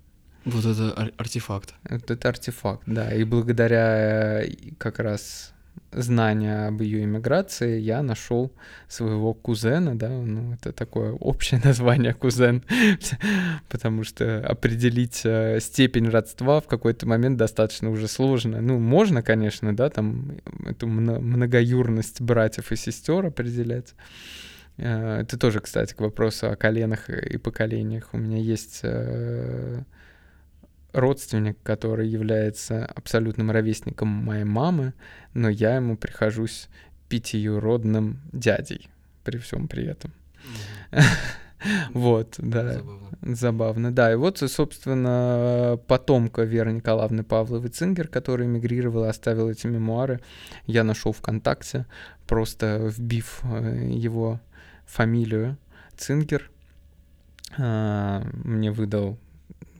[0.45, 1.75] Вот это ар- артефакт.
[1.89, 3.13] Вот это артефакт, да.
[3.13, 4.43] И благодаря
[4.79, 5.53] как раз
[5.91, 8.53] знания об ее иммиграции я нашел
[8.87, 12.63] своего кузена, да, ну это такое общее название кузен,
[13.69, 18.61] потому что определить э, степень родства в какой-то момент достаточно уже сложно.
[18.61, 23.93] Ну можно, конечно, да, там эту многоюрность братьев и сестер определять.
[24.77, 28.09] Э, это тоже, кстати, к вопросу о коленах и поколениях.
[28.13, 28.81] У меня есть
[30.93, 34.93] родственник, который является абсолютным ровесником моей мамы,
[35.33, 36.69] но я ему прихожусь
[37.09, 38.89] пятиюродным дядей
[39.23, 40.13] при всем при этом.
[41.93, 42.73] Вот, да.
[42.73, 43.11] Забавно.
[43.21, 44.11] Забавно, да.
[44.11, 50.21] И вот, собственно, потомка Веры Николаевны Павловой Цингер, который эмигрировал и оставил эти мемуары,
[50.65, 51.85] я нашел ВКонтакте,
[52.25, 54.39] просто вбив э, его
[54.85, 55.57] фамилию
[55.97, 56.49] Цингер.
[57.59, 59.19] А, мне выдал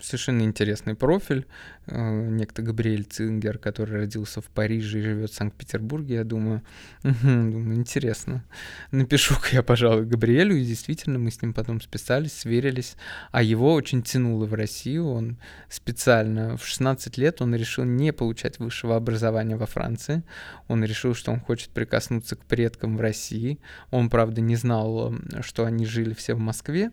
[0.02, 1.46] совершенно интересный профиль.
[1.88, 6.62] Э, некто Габриэль Цингер, который родился в Париже и живет в Санкт-Петербурге, я думаю,
[7.04, 8.44] думаю, интересно.
[8.92, 12.96] Напишу-ка я, пожалуй, Габриэлю, и действительно мы с ним потом списались, сверились,
[13.32, 15.38] а его очень тянуло в Россию, он
[15.70, 20.24] специально в 16 лет он решил не получать высшего образования во Франции,
[20.68, 23.60] он решил, что он хочет прикоснуться к предкам в России,
[23.90, 26.92] он, правда, не знал, что они жили все в Москве,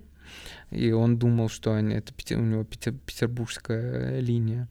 [0.70, 4.68] и он думал, что они, это у него петербургская линия.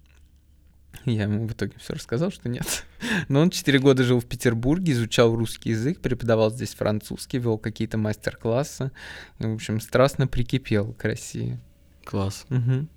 [1.05, 2.85] Я ему в итоге все рассказал, что нет.
[3.29, 7.97] Но он 4 года жил в Петербурге, изучал русский язык, преподавал здесь французский, вел какие-то
[7.97, 8.91] мастер-классы.
[9.39, 11.59] И, в общем, страстно прикипел к России.
[12.03, 12.45] Класс.
[12.49, 12.87] Угу.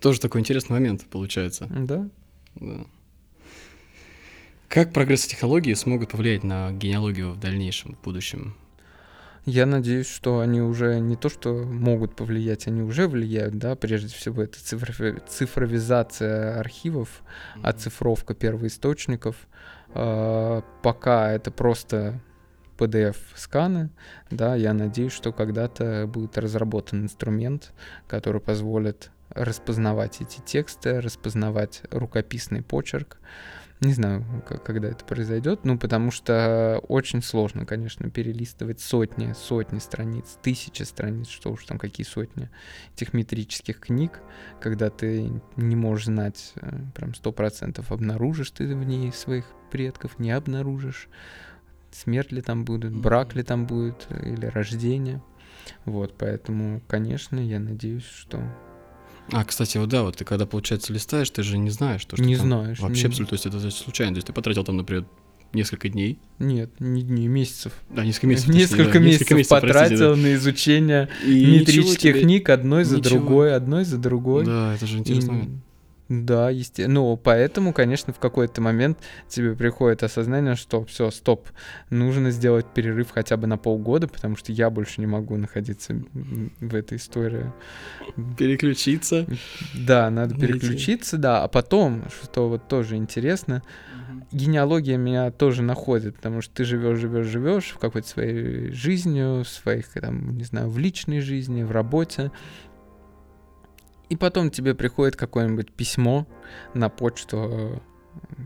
[0.00, 1.66] Тоже такой интересный момент получается.
[1.70, 2.08] Да.
[2.54, 2.86] Да.
[4.68, 8.56] Как прогресс технологий смогут повлиять на генеалогию в дальнейшем, в будущем?
[9.46, 14.12] Я надеюсь, что они уже не то, что могут повлиять, они уже влияют, да, прежде
[14.12, 17.22] всего это цифровизация архивов,
[17.54, 17.60] mm-hmm.
[17.62, 19.36] оцифровка первоисточников.
[19.94, 22.20] А, пока это просто
[22.76, 23.90] PDF-сканы,
[24.30, 27.72] да, я надеюсь, что когда-то будет разработан инструмент,
[28.08, 33.18] который позволит распознавать эти тексты, распознавать рукописный почерк,
[33.80, 34.24] не знаю,
[34.64, 41.28] когда это произойдет, ну, потому что очень сложно, конечно, перелистывать сотни, сотни страниц, тысячи страниц,
[41.28, 42.48] что уж там какие сотни
[42.94, 44.20] этих метрических книг,
[44.60, 50.18] когда ты не можешь знать э, прям сто процентов, обнаружишь ты в ней своих предков,
[50.18, 51.08] не обнаружишь,
[51.90, 55.22] смерть ли там будет, брак ли там будет, или рождение.
[55.84, 58.42] Вот, поэтому, конечно, я надеюсь, что
[59.32, 62.24] а, кстати, вот да, вот ты когда, получается, листаешь, ты же не знаешь, что, что
[62.24, 62.78] Не знаешь.
[62.78, 63.08] Вообще не...
[63.08, 64.14] абсолютно, то есть это случайно.
[64.14, 65.04] То есть ты потратил там, например,
[65.52, 66.18] несколько дней.
[66.38, 67.72] Нет, не дней, месяцев.
[67.90, 68.54] Да, несколько месяцев.
[68.54, 68.98] Несколько, точнее, да.
[69.00, 70.16] месяцев, несколько месяцев потратил простите, да.
[70.16, 72.20] на изучение и метрических тебе...
[72.20, 73.18] книг одной за ничего.
[73.18, 74.44] другой, одной за другой.
[74.44, 75.32] Да, это же интересно.
[75.32, 75.65] И...
[76.08, 76.94] Да, естественно.
[77.00, 78.98] Ну, поэтому, конечно, в какой-то момент
[79.28, 81.48] тебе приходит осознание, что все, стоп,
[81.90, 86.00] нужно сделать перерыв хотя бы на полгода, потому что я больше не могу находиться
[86.60, 87.52] в этой истории.
[88.38, 89.26] Переключиться.
[89.74, 90.46] Да, надо Найти.
[90.46, 91.42] переключиться, да.
[91.42, 93.62] А потом, что вот тоже интересно,
[94.30, 99.48] генеалогия меня тоже находит, потому что ты живешь, живешь, живешь в какой-то своей жизнью, в
[99.48, 102.30] своих, там, не знаю, в личной жизни, в работе,
[104.08, 106.26] и потом тебе приходит какое-нибудь письмо
[106.74, 107.78] на почту э,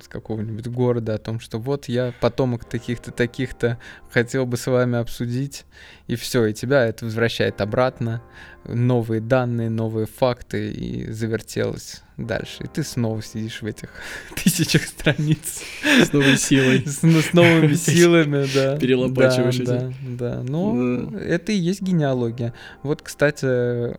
[0.03, 3.79] с какого-нибудь города о том, что вот я потомок таких-то, таких-то,
[4.11, 5.65] хотел бы с вами обсудить,
[6.07, 8.23] и все, и тебя это возвращает обратно,
[8.65, 12.65] новые данные, новые факты, и завертелось дальше.
[12.65, 13.91] И ты снова сидишь в этих
[14.43, 15.63] тысячах страниц.
[15.83, 16.87] С новой силой.
[16.87, 18.77] С, ну, с новыми силами, да.
[18.79, 20.43] Перелопачиваешь да, да, да.
[20.43, 22.55] Ну, это и есть генеалогия.
[22.83, 23.97] Вот, кстати,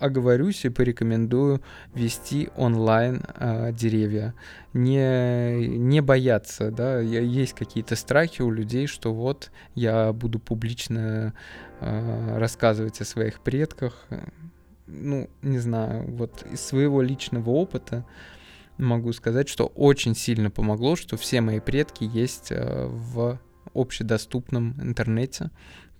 [0.00, 1.62] оговорюсь и порекомендую
[1.94, 4.34] вести онлайн э, деревья.
[4.72, 11.34] Не, не бояться, да, есть какие-то страхи у людей, что вот я буду публично
[11.80, 14.06] э, рассказывать о своих предках.
[14.86, 18.04] Ну, не знаю, вот из своего личного опыта
[18.78, 23.38] могу сказать, что очень сильно помогло, что все мои предки есть э, в
[23.74, 25.50] общедоступном интернете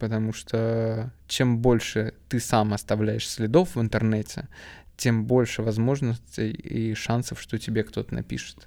[0.01, 4.48] потому что чем больше ты сам оставляешь следов в интернете,
[4.96, 8.66] тем больше возможностей и шансов, что тебе кто-то напишет.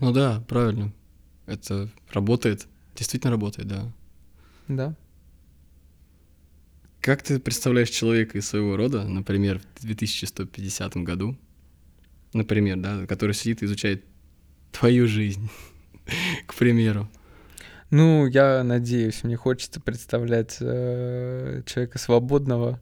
[0.00, 0.92] Ну да, правильно.
[1.46, 3.92] Это работает, действительно работает, да.
[4.66, 4.96] Да.
[7.00, 11.36] Как ты представляешь человека из своего рода, например, в 2150 году,
[12.32, 14.02] например, да, который сидит и изучает
[14.72, 15.50] твою жизнь,
[16.46, 17.08] к примеру?
[17.90, 22.80] Ну, я надеюсь, мне хочется представлять э, человека свободного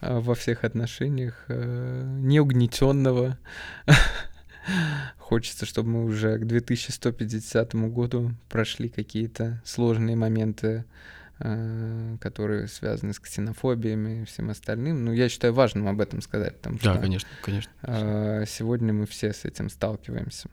[0.00, 3.38] э, во всех отношениях, э, неугнетенного.
[5.18, 10.84] Хочется, чтобы мы уже к 2150 году прошли какие-то сложные моменты,
[11.38, 15.04] э, которые связаны с ксенофобиями и всем остальным.
[15.04, 17.72] Ну, я считаю важным об этом сказать, потому да, что конечно, конечно.
[17.82, 20.48] Э, сегодня мы все с этим сталкиваемся.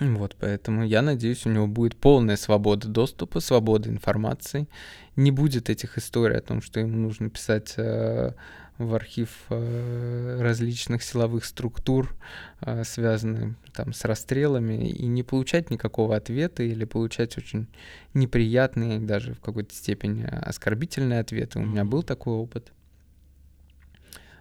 [0.00, 4.68] Вот, поэтому я надеюсь, у него будет полная свобода доступа, свобода информации.
[5.14, 8.32] Не будет этих историй о том, что ему нужно писать э,
[8.78, 12.12] в архив э, различных силовых структур,
[12.60, 17.68] э, связанных там с расстрелами, и не получать никакого ответа или получать очень
[18.14, 21.60] неприятные, даже в какой-то степени оскорбительные ответы.
[21.60, 22.72] У меня был такой опыт.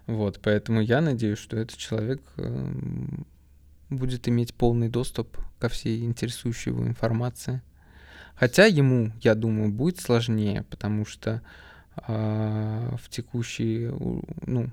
[0.08, 2.72] Вот, поэтому я надеюсь, что этот человек э,
[3.94, 7.62] будет иметь полный доступ ко всей интересующей его информации.
[8.36, 11.41] Хотя ему, я думаю, будет сложнее, потому что
[12.08, 13.89] э, в текущей,
[14.46, 14.70] ну,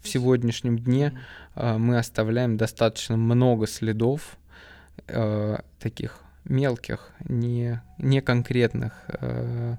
[0.00, 1.18] в сегодняшнем дне
[1.54, 4.36] э, мы оставляем достаточно много следов
[5.08, 9.76] э, таких мелких, не, не конкретных э,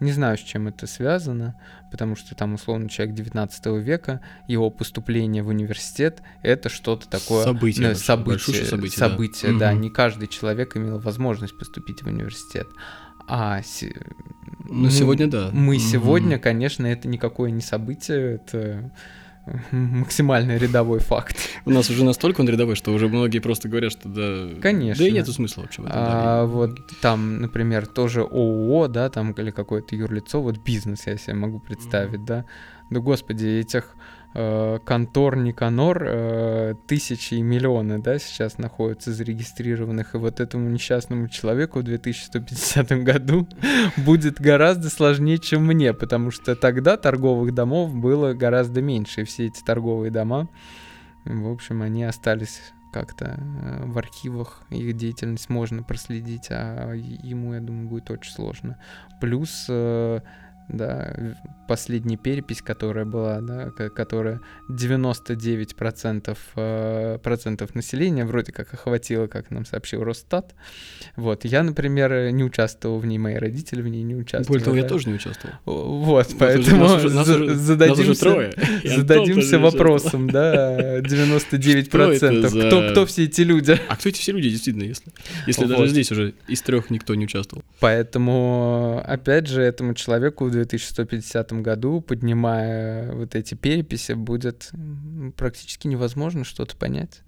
[0.00, 1.58] не знаю, с чем это связано,
[1.90, 7.44] потому что там, условно, человек 19 века, его поступление в университет— это что-то такое...
[7.44, 7.88] Событие.
[7.88, 9.58] Ну, событие, событие, событие, да.
[9.58, 9.72] да.
[9.72, 12.66] Не каждый человек имел возможность поступить в университет.
[13.28, 13.60] А
[14.68, 15.50] ну, ну, сегодня да.
[15.52, 18.92] Мы сегодня, конечно, это никакое не событие, это
[19.70, 21.36] максимально рядовой факт.
[21.64, 24.60] У нас уже настолько он рядовой, что уже многие просто говорят, что да...
[24.60, 25.04] Конечно.
[25.04, 25.98] Да и нету смысла вообще в этом.
[25.98, 31.16] А, да, вот там, например, тоже ООО, да, там, или какое-то юрлицо, вот бизнес я
[31.16, 32.26] себе могу представить, mm-hmm.
[32.26, 32.44] да.
[32.90, 33.96] Да, господи, этих
[34.84, 41.78] контор Никанор э, тысячи и миллионы, да, сейчас находятся зарегистрированных, и вот этому несчастному человеку
[41.78, 43.48] в 2150 году
[43.96, 49.46] будет гораздо сложнее, чем мне, потому что тогда торговых домов было гораздо меньше, и все
[49.46, 50.48] эти торговые дома,
[51.24, 52.60] в общем, они остались
[52.92, 58.78] как-то э, в архивах, их деятельность можно проследить, а ему, я думаю, будет очень сложно.
[59.20, 60.20] Плюс э,
[60.68, 61.14] да,
[61.68, 64.40] последняя перепись, которая была, да, которая
[64.70, 70.54] 99% процентов, э, процентов населения вроде как охватила, как нам сообщил Росстат.
[71.16, 74.48] Вот, я, например, не участвовал в ней, мои родители в ней не участвовали.
[74.48, 74.82] Более того, да.
[74.82, 75.54] я тоже не участвовал.
[75.64, 78.52] Вот, нас поэтому нас уже, нас уже, зададимся, нас уже
[78.96, 81.88] зададимся вопросом, да, 99%.
[81.88, 83.78] Кто, кто, кто все эти люди?
[83.88, 85.12] А кто эти все люди, действительно, если,
[85.46, 85.70] если вот.
[85.70, 87.64] даже здесь уже из трех никто не участвовал?
[87.80, 94.70] Поэтому, опять же, этому человеку 2150 году, поднимая вот эти переписи, будет
[95.36, 97.22] практически невозможно что-то понять.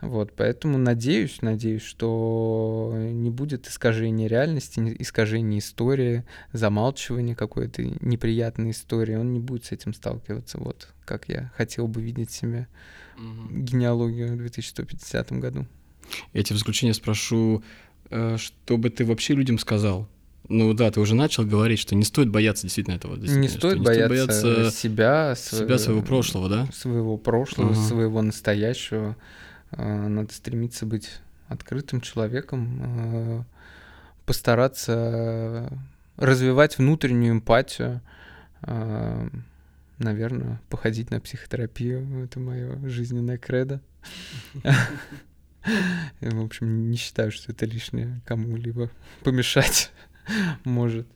[0.00, 9.16] Вот, поэтому надеюсь, надеюсь, что не будет искажения реальности, искажения истории, замалчивания какой-то неприятной истории.
[9.16, 12.66] Он не будет с этим сталкиваться, вот как я хотел бы видеть себя
[13.18, 13.58] угу.
[13.58, 15.66] генеалогию в 2150 году.
[16.32, 17.62] Я тебя в заключение спрошу,
[18.08, 20.08] э, что бы ты вообще людям сказал?
[20.50, 23.16] Ну да, ты уже начал говорить, что не стоит бояться действительно этого.
[23.16, 26.68] Действительно, не стоит не бояться, стоит бояться себя, себя, своего прошлого, да?
[26.72, 27.80] Своего прошлого, ага.
[27.80, 29.16] своего настоящего.
[29.70, 31.08] Э, надо стремиться быть
[31.46, 33.42] открытым человеком, э,
[34.26, 35.70] постараться
[36.16, 38.02] развивать внутреннюю эмпатию,
[39.98, 42.24] наверное, походить на психотерапию.
[42.24, 43.80] Это мое жизненное кредо.
[46.20, 48.90] В общем, не считаю, что это лишнее кому-либо
[49.22, 49.92] помешать
[50.64, 51.06] может.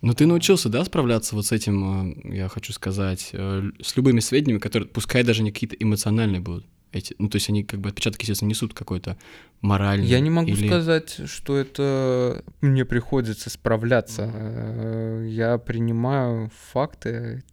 [0.00, 4.20] Но ты научился, да, справляться вот с этим, э, я хочу сказать, э, с любыми
[4.20, 7.88] сведениями, которые, пускай даже не какие-то эмоциональные будут эти, ну, то есть они как бы
[7.90, 9.16] отпечатки, естественно, несут какой-то
[9.60, 10.06] моральный.
[10.06, 10.66] Я не могу или...
[10.66, 14.22] сказать, что это мне приходится справляться.
[14.22, 15.28] Mm-hmm.
[15.28, 17.44] Я принимаю факты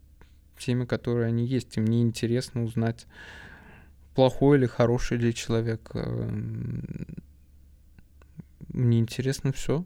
[0.58, 3.08] теми, которые они есть, и мне интересно узнать,
[4.14, 5.92] плохой или хороший ли человек.
[8.70, 9.86] Мне интересно все.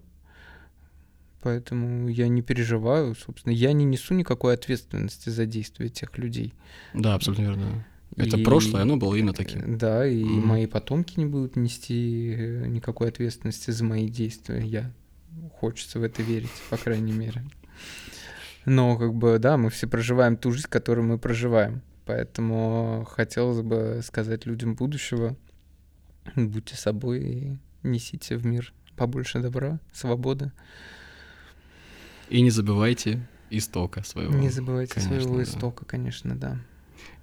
[1.41, 6.53] Поэтому я не переживаю, собственно, я не несу никакой ответственности за действия тех людей.
[6.93, 7.85] Да, абсолютно верно.
[8.17, 9.77] Это и, прошлое, оно было именно таким.
[9.77, 14.61] Да, и mm мои потомки не будут нести э, никакой ответственности за мои действия.
[14.65, 14.91] Я
[15.59, 17.43] хочется в это верить, по крайней мере.
[18.65, 21.81] Но как бы, да, мы все проживаем ту жизнь, которую мы проживаем.
[22.05, 25.37] Поэтому хотелось бы сказать людям будущего,
[26.35, 30.51] будьте собой и несите в мир побольше добра, свободы.
[32.29, 34.33] И не забывайте истока своего.
[34.33, 35.43] Не забывайте конечно, своего да.
[35.43, 36.59] истока, конечно, да.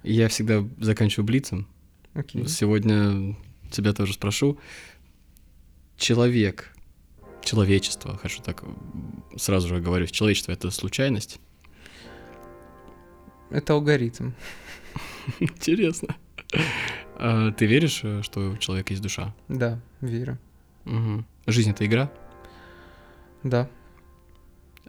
[0.03, 1.67] Я всегда заканчиваю блицем.
[2.13, 2.47] Окей.
[2.47, 3.35] Сегодня
[3.71, 4.59] тебя тоже спрошу.
[5.95, 6.75] Человек,
[7.43, 8.63] человечество, хочу так
[9.35, 11.39] сразу же говорю, человечество— это случайность?
[13.49, 14.31] Это алгоритм.
[15.39, 16.15] Интересно.
[17.15, 19.33] А ты веришь, что у человека есть душа?
[19.47, 20.37] Да, верю.
[20.85, 21.23] Угу.
[21.47, 22.11] Жизнь— это игра?
[23.43, 23.69] Да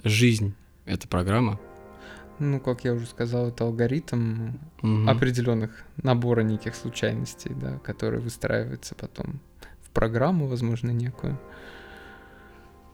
[0.04, 0.54] жизнь—
[0.84, 1.58] это программа?
[2.38, 4.50] Ну, как я уже сказал, это алгоритм
[4.80, 5.08] угу.
[5.08, 9.40] определенных набора неких случайностей, да, которые выстраиваются потом
[9.82, 11.38] в программу, возможно, некую.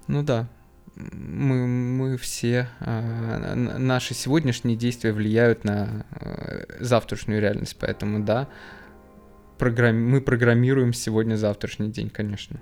[0.06, 0.48] Ну да,
[0.96, 8.48] мы, мы все, э, наши сегодняшние действия влияют на э, завтрашнюю реальность, поэтому да,
[9.58, 12.60] программ, мы программируем сегодня завтрашний день, конечно.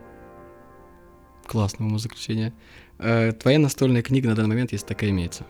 [1.52, 2.54] Классное заключение.
[2.98, 5.44] Э, твоя настольная книга на данный момент, если такая имеется?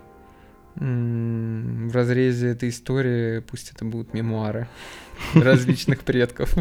[0.74, 4.68] В разрезе этой истории пусть это будут мемуары
[5.34, 6.54] различных предков.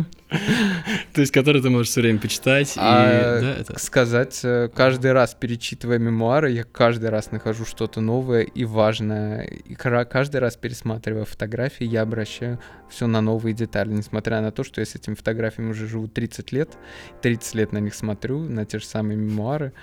[1.13, 2.73] То есть, которые ты можешь все время почитать.
[2.77, 9.43] А сказать, э, каждый раз перечитывая мемуары, я каждый раз нахожу что-то новое и важное.
[9.43, 12.59] И каждый раз пересматривая фотографии, я обращаю
[12.89, 16.51] все на новые детали, несмотря на то, что я с этими фотографиями уже живу 30
[16.51, 16.77] лет,
[17.21, 19.73] 30 лет на них смотрю, на те же самые мемуары,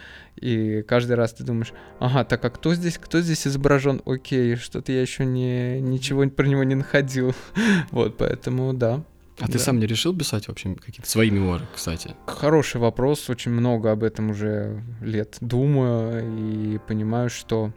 [0.41, 4.03] и каждый раз ты думаешь, ага, так а кто здесь, кто здесь изображен?
[4.07, 7.35] Окей, что-то я еще не, ничего про него не находил.
[7.91, 9.03] вот, поэтому да.
[9.41, 9.53] А да.
[9.53, 12.15] ты сам не решил писать вообще какие-то свои мемуары, кстати?
[12.27, 17.73] Хороший вопрос, очень много об этом уже лет думаю и понимаю, что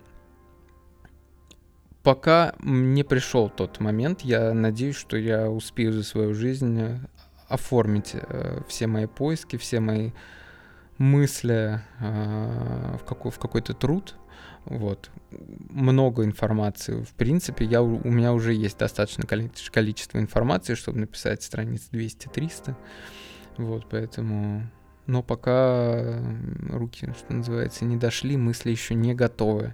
[2.04, 7.00] пока не пришел тот момент, я надеюсь, что я успею за свою жизнь
[7.48, 10.12] оформить э, все мои поиски, все мои
[11.02, 14.16] мысли э, в, какой, в какой-то труд,
[14.66, 15.10] вот,
[15.70, 17.04] много информации.
[17.04, 22.76] В принципе, я, у меня уже есть достаточно количество информации, чтобы написать страниц 200-300.
[23.58, 24.70] Вот, поэтому...
[25.08, 26.22] Но пока
[26.70, 29.74] руки, что называется, не дошли, мысли еще не готовы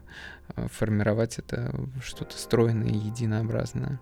[0.55, 3.99] э, формировать это что-то стройное единообразное.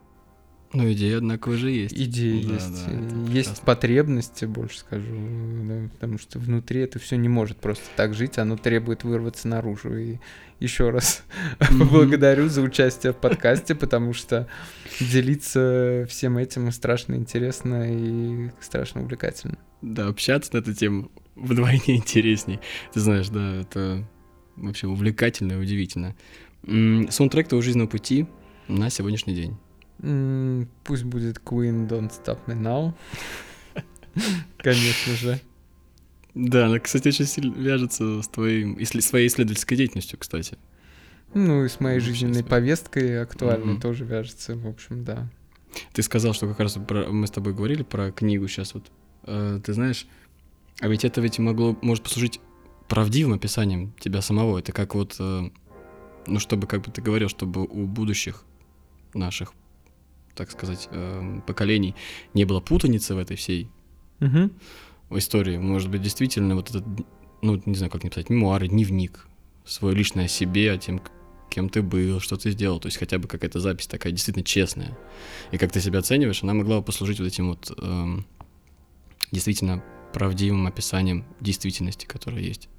[0.74, 1.94] Ну, идея, однако, уже есть.
[1.94, 2.86] Идея да, есть.
[2.86, 5.16] Да, есть потребности, больше скажу,
[5.64, 9.96] да, потому что внутри это все не может просто так жить, оно требует вырваться наружу.
[9.96, 10.18] И
[10.60, 11.24] еще раз
[11.72, 14.48] благодарю за участие в подкасте, потому что
[15.00, 19.58] делиться всем этим страшно интересно и страшно увлекательно.
[19.82, 22.60] Да, общаться на эту тему вдвойне интересней.
[22.94, 24.08] Ты знаешь, да, это
[24.56, 26.16] вообще увлекательно и удивительно.
[26.64, 28.26] Саундтрек твоего жизненного пути
[28.68, 29.58] на сегодняшний день.
[30.84, 32.94] Пусть будет Queen Don't Stop Me Now.
[34.58, 35.40] Конечно же.
[36.34, 40.58] Да, она, кстати, очень сильно вяжется с твоим, если, своей исследовательской деятельностью, кстати.
[41.34, 43.82] Ну и с моей жизненной повесткой актуальной mm-hmm.
[43.82, 45.30] тоже вяжется, в общем, да.
[45.94, 48.92] Ты сказал, что как раз про, мы с тобой говорили про книгу сейчас вот
[49.26, 50.08] Э, ты знаешь,
[50.80, 52.40] а ведь это ведь могло, может послужить
[52.88, 54.60] правдивым описанием тебя самого.
[54.60, 55.50] Это как вот, э,
[56.28, 58.44] ну, чтобы, как бы ты говорил, чтобы у будущих
[59.14, 59.54] наших,
[60.36, 61.96] так сказать, э, поколений
[62.34, 63.70] не было путаницы в этой всей
[64.20, 64.52] Мгм.
[65.12, 65.58] истории.
[65.58, 66.84] Может быть, действительно, вот этот,
[67.42, 69.28] ну, не знаю, как не писать, мемуары, дневник,
[69.66, 71.02] свой личный о себе, о тем,
[71.50, 72.80] кем ты был, что ты сделал.
[72.80, 74.98] То есть хотя бы какая-то запись такая действительно честная.
[75.52, 78.26] И как ты себя оцениваешь, она могла бы послужить вот этим вот эм,
[79.32, 79.84] действительно
[80.14, 82.70] правдивым описанием действительности, которая есть.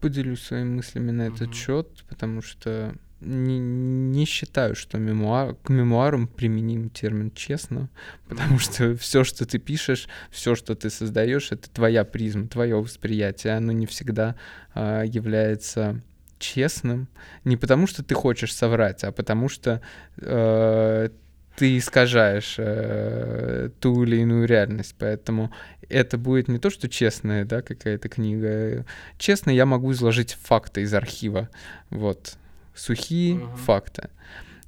[0.00, 6.26] Поделюсь своими мыслями на этот счет, потому что не, не считаю, что мемуар, к мемуарам
[6.26, 7.90] применим термин честно,
[8.28, 13.56] потому что все, что ты пишешь, все, что ты создаешь, это твоя призма, твое восприятие.
[13.56, 14.36] Оно не всегда
[14.74, 16.02] а, является
[16.38, 17.08] честным.
[17.44, 19.82] Не потому, что ты хочешь соврать, а потому что
[20.16, 21.10] э,
[21.56, 24.96] ты искажаешь э, ту или иную реальность.
[24.98, 25.52] Поэтому
[25.88, 28.86] это будет не то, что честная, да, какая-то книга.
[29.18, 31.50] Честно, я могу изложить факты из архива.
[31.90, 32.38] Вот.
[32.74, 33.56] Сухие Мгм.
[33.56, 34.10] факты.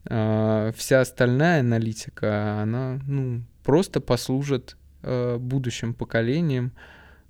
[0.07, 6.73] А, вся остальная аналитика, она, ну, просто послужит э, будущим поколениям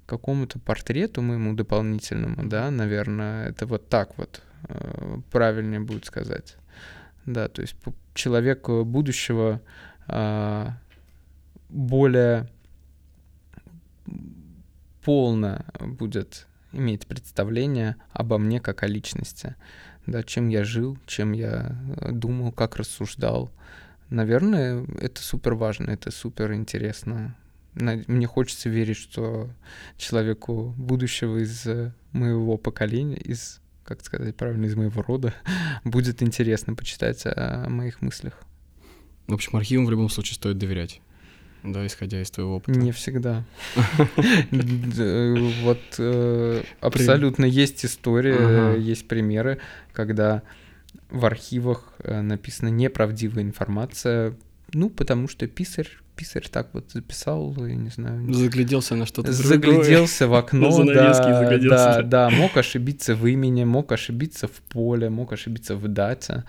[0.07, 6.57] какому-то портрету моему дополнительному, да, наверное, это вот так вот э, правильнее будет сказать.
[7.25, 7.77] Да, то есть
[8.15, 9.61] человек э, будущего
[10.07, 10.77] а,
[11.69, 12.49] более
[15.05, 19.57] полно будет иметь представление обо мне как о личности,
[20.07, 23.51] да, чем я жил, чем я э, думал, как рассуждал.
[24.11, 27.37] Наверное, это супер важно, это супер интересно.
[27.75, 29.51] Мне хочется верить, что
[29.97, 35.35] человеку будущего из э, моего поколения, из, как сказать правильно, из моего рода,
[35.85, 38.43] будет интересно почитать о моих мыслях.
[39.27, 41.01] В общем, архивам в любом случае стоит доверять.
[41.65, 42.79] Да, исходя из твоего опыта.
[42.79, 43.45] Не всегда.
[44.51, 49.59] Д- Вот э, абсолютно есть история, есть примеры,
[49.93, 50.43] когда
[51.11, 54.35] в архивах э, написана неправдивая информация,
[54.73, 59.83] ну, потому что писарь, писарь так вот записал, я не знаю, Загляделся на что-то другое.
[59.83, 61.69] загляделся в окно, да, загляделся.
[62.03, 66.45] да, да, мог ошибиться в имени, мог ошибиться в поле, мог ошибиться в дате,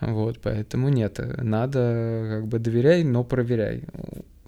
[0.00, 3.84] вот, поэтому нет, надо как бы доверяй, но проверяй.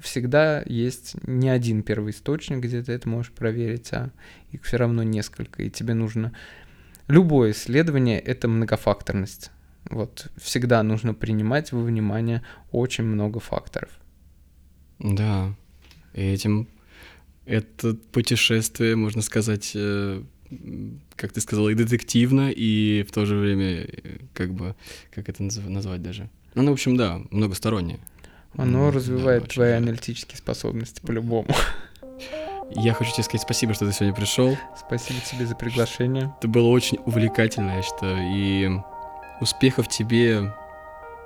[0.00, 4.10] Всегда есть не один первоисточник, где ты это можешь проверить, а
[4.52, 6.32] их все равно несколько, и тебе нужно...
[7.08, 9.50] Любое исследование— это многофакторность.
[9.88, 13.90] Вот, всегда нужно принимать во внимание очень много факторов.
[14.98, 15.54] Да.
[16.12, 16.68] Этим
[17.48, 20.22] это путешествие, можно сказать, э,
[21.16, 24.74] как ты сказал, и детективно, и в то же время, э, как бы,
[25.10, 26.28] как это назв- назвать даже?
[26.54, 28.00] Ну, ну, в общем, да, многостороннее.
[28.58, 31.48] Оно да, развивает очень твои аналитические способности по-любому.
[32.70, 34.56] Я хочу тебе сказать спасибо, что ты сегодня пришел.
[34.76, 36.34] Спасибо тебе за приглашение.
[36.38, 38.18] Это было очень увлекательно, я считаю.
[38.34, 38.70] И
[39.40, 40.52] успехов тебе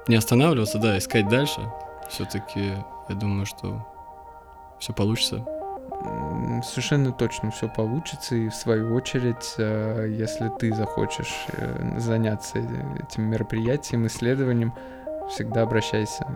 [0.07, 1.61] не останавливаться, да, искать дальше.
[2.09, 2.75] Все-таки
[3.09, 3.85] я думаю, что
[4.79, 5.45] все получится.
[6.65, 13.03] Совершенно точно все получится, и в свою очередь, э, если ты захочешь э, заняться э,
[13.03, 14.75] этим мероприятием, исследованием,
[15.33, 16.27] всегда обращайся.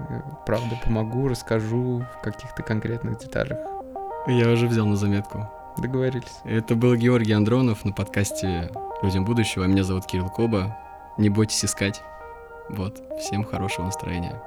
[0.45, 3.59] Правда, помогу, расскажу в каких-то конкретных деталях.
[4.27, 5.49] Я уже взял на заметку.
[5.79, 6.41] Договорились.
[6.45, 8.71] Это был Георгий Андронов на подкасте
[9.03, 9.65] «Людям будущего».
[9.65, 10.77] Меня зовут Кирилл Коба.
[11.19, 12.03] Не бойтесь искать.
[12.71, 13.01] Вот.
[13.21, 14.43] Всем хорошего настроения.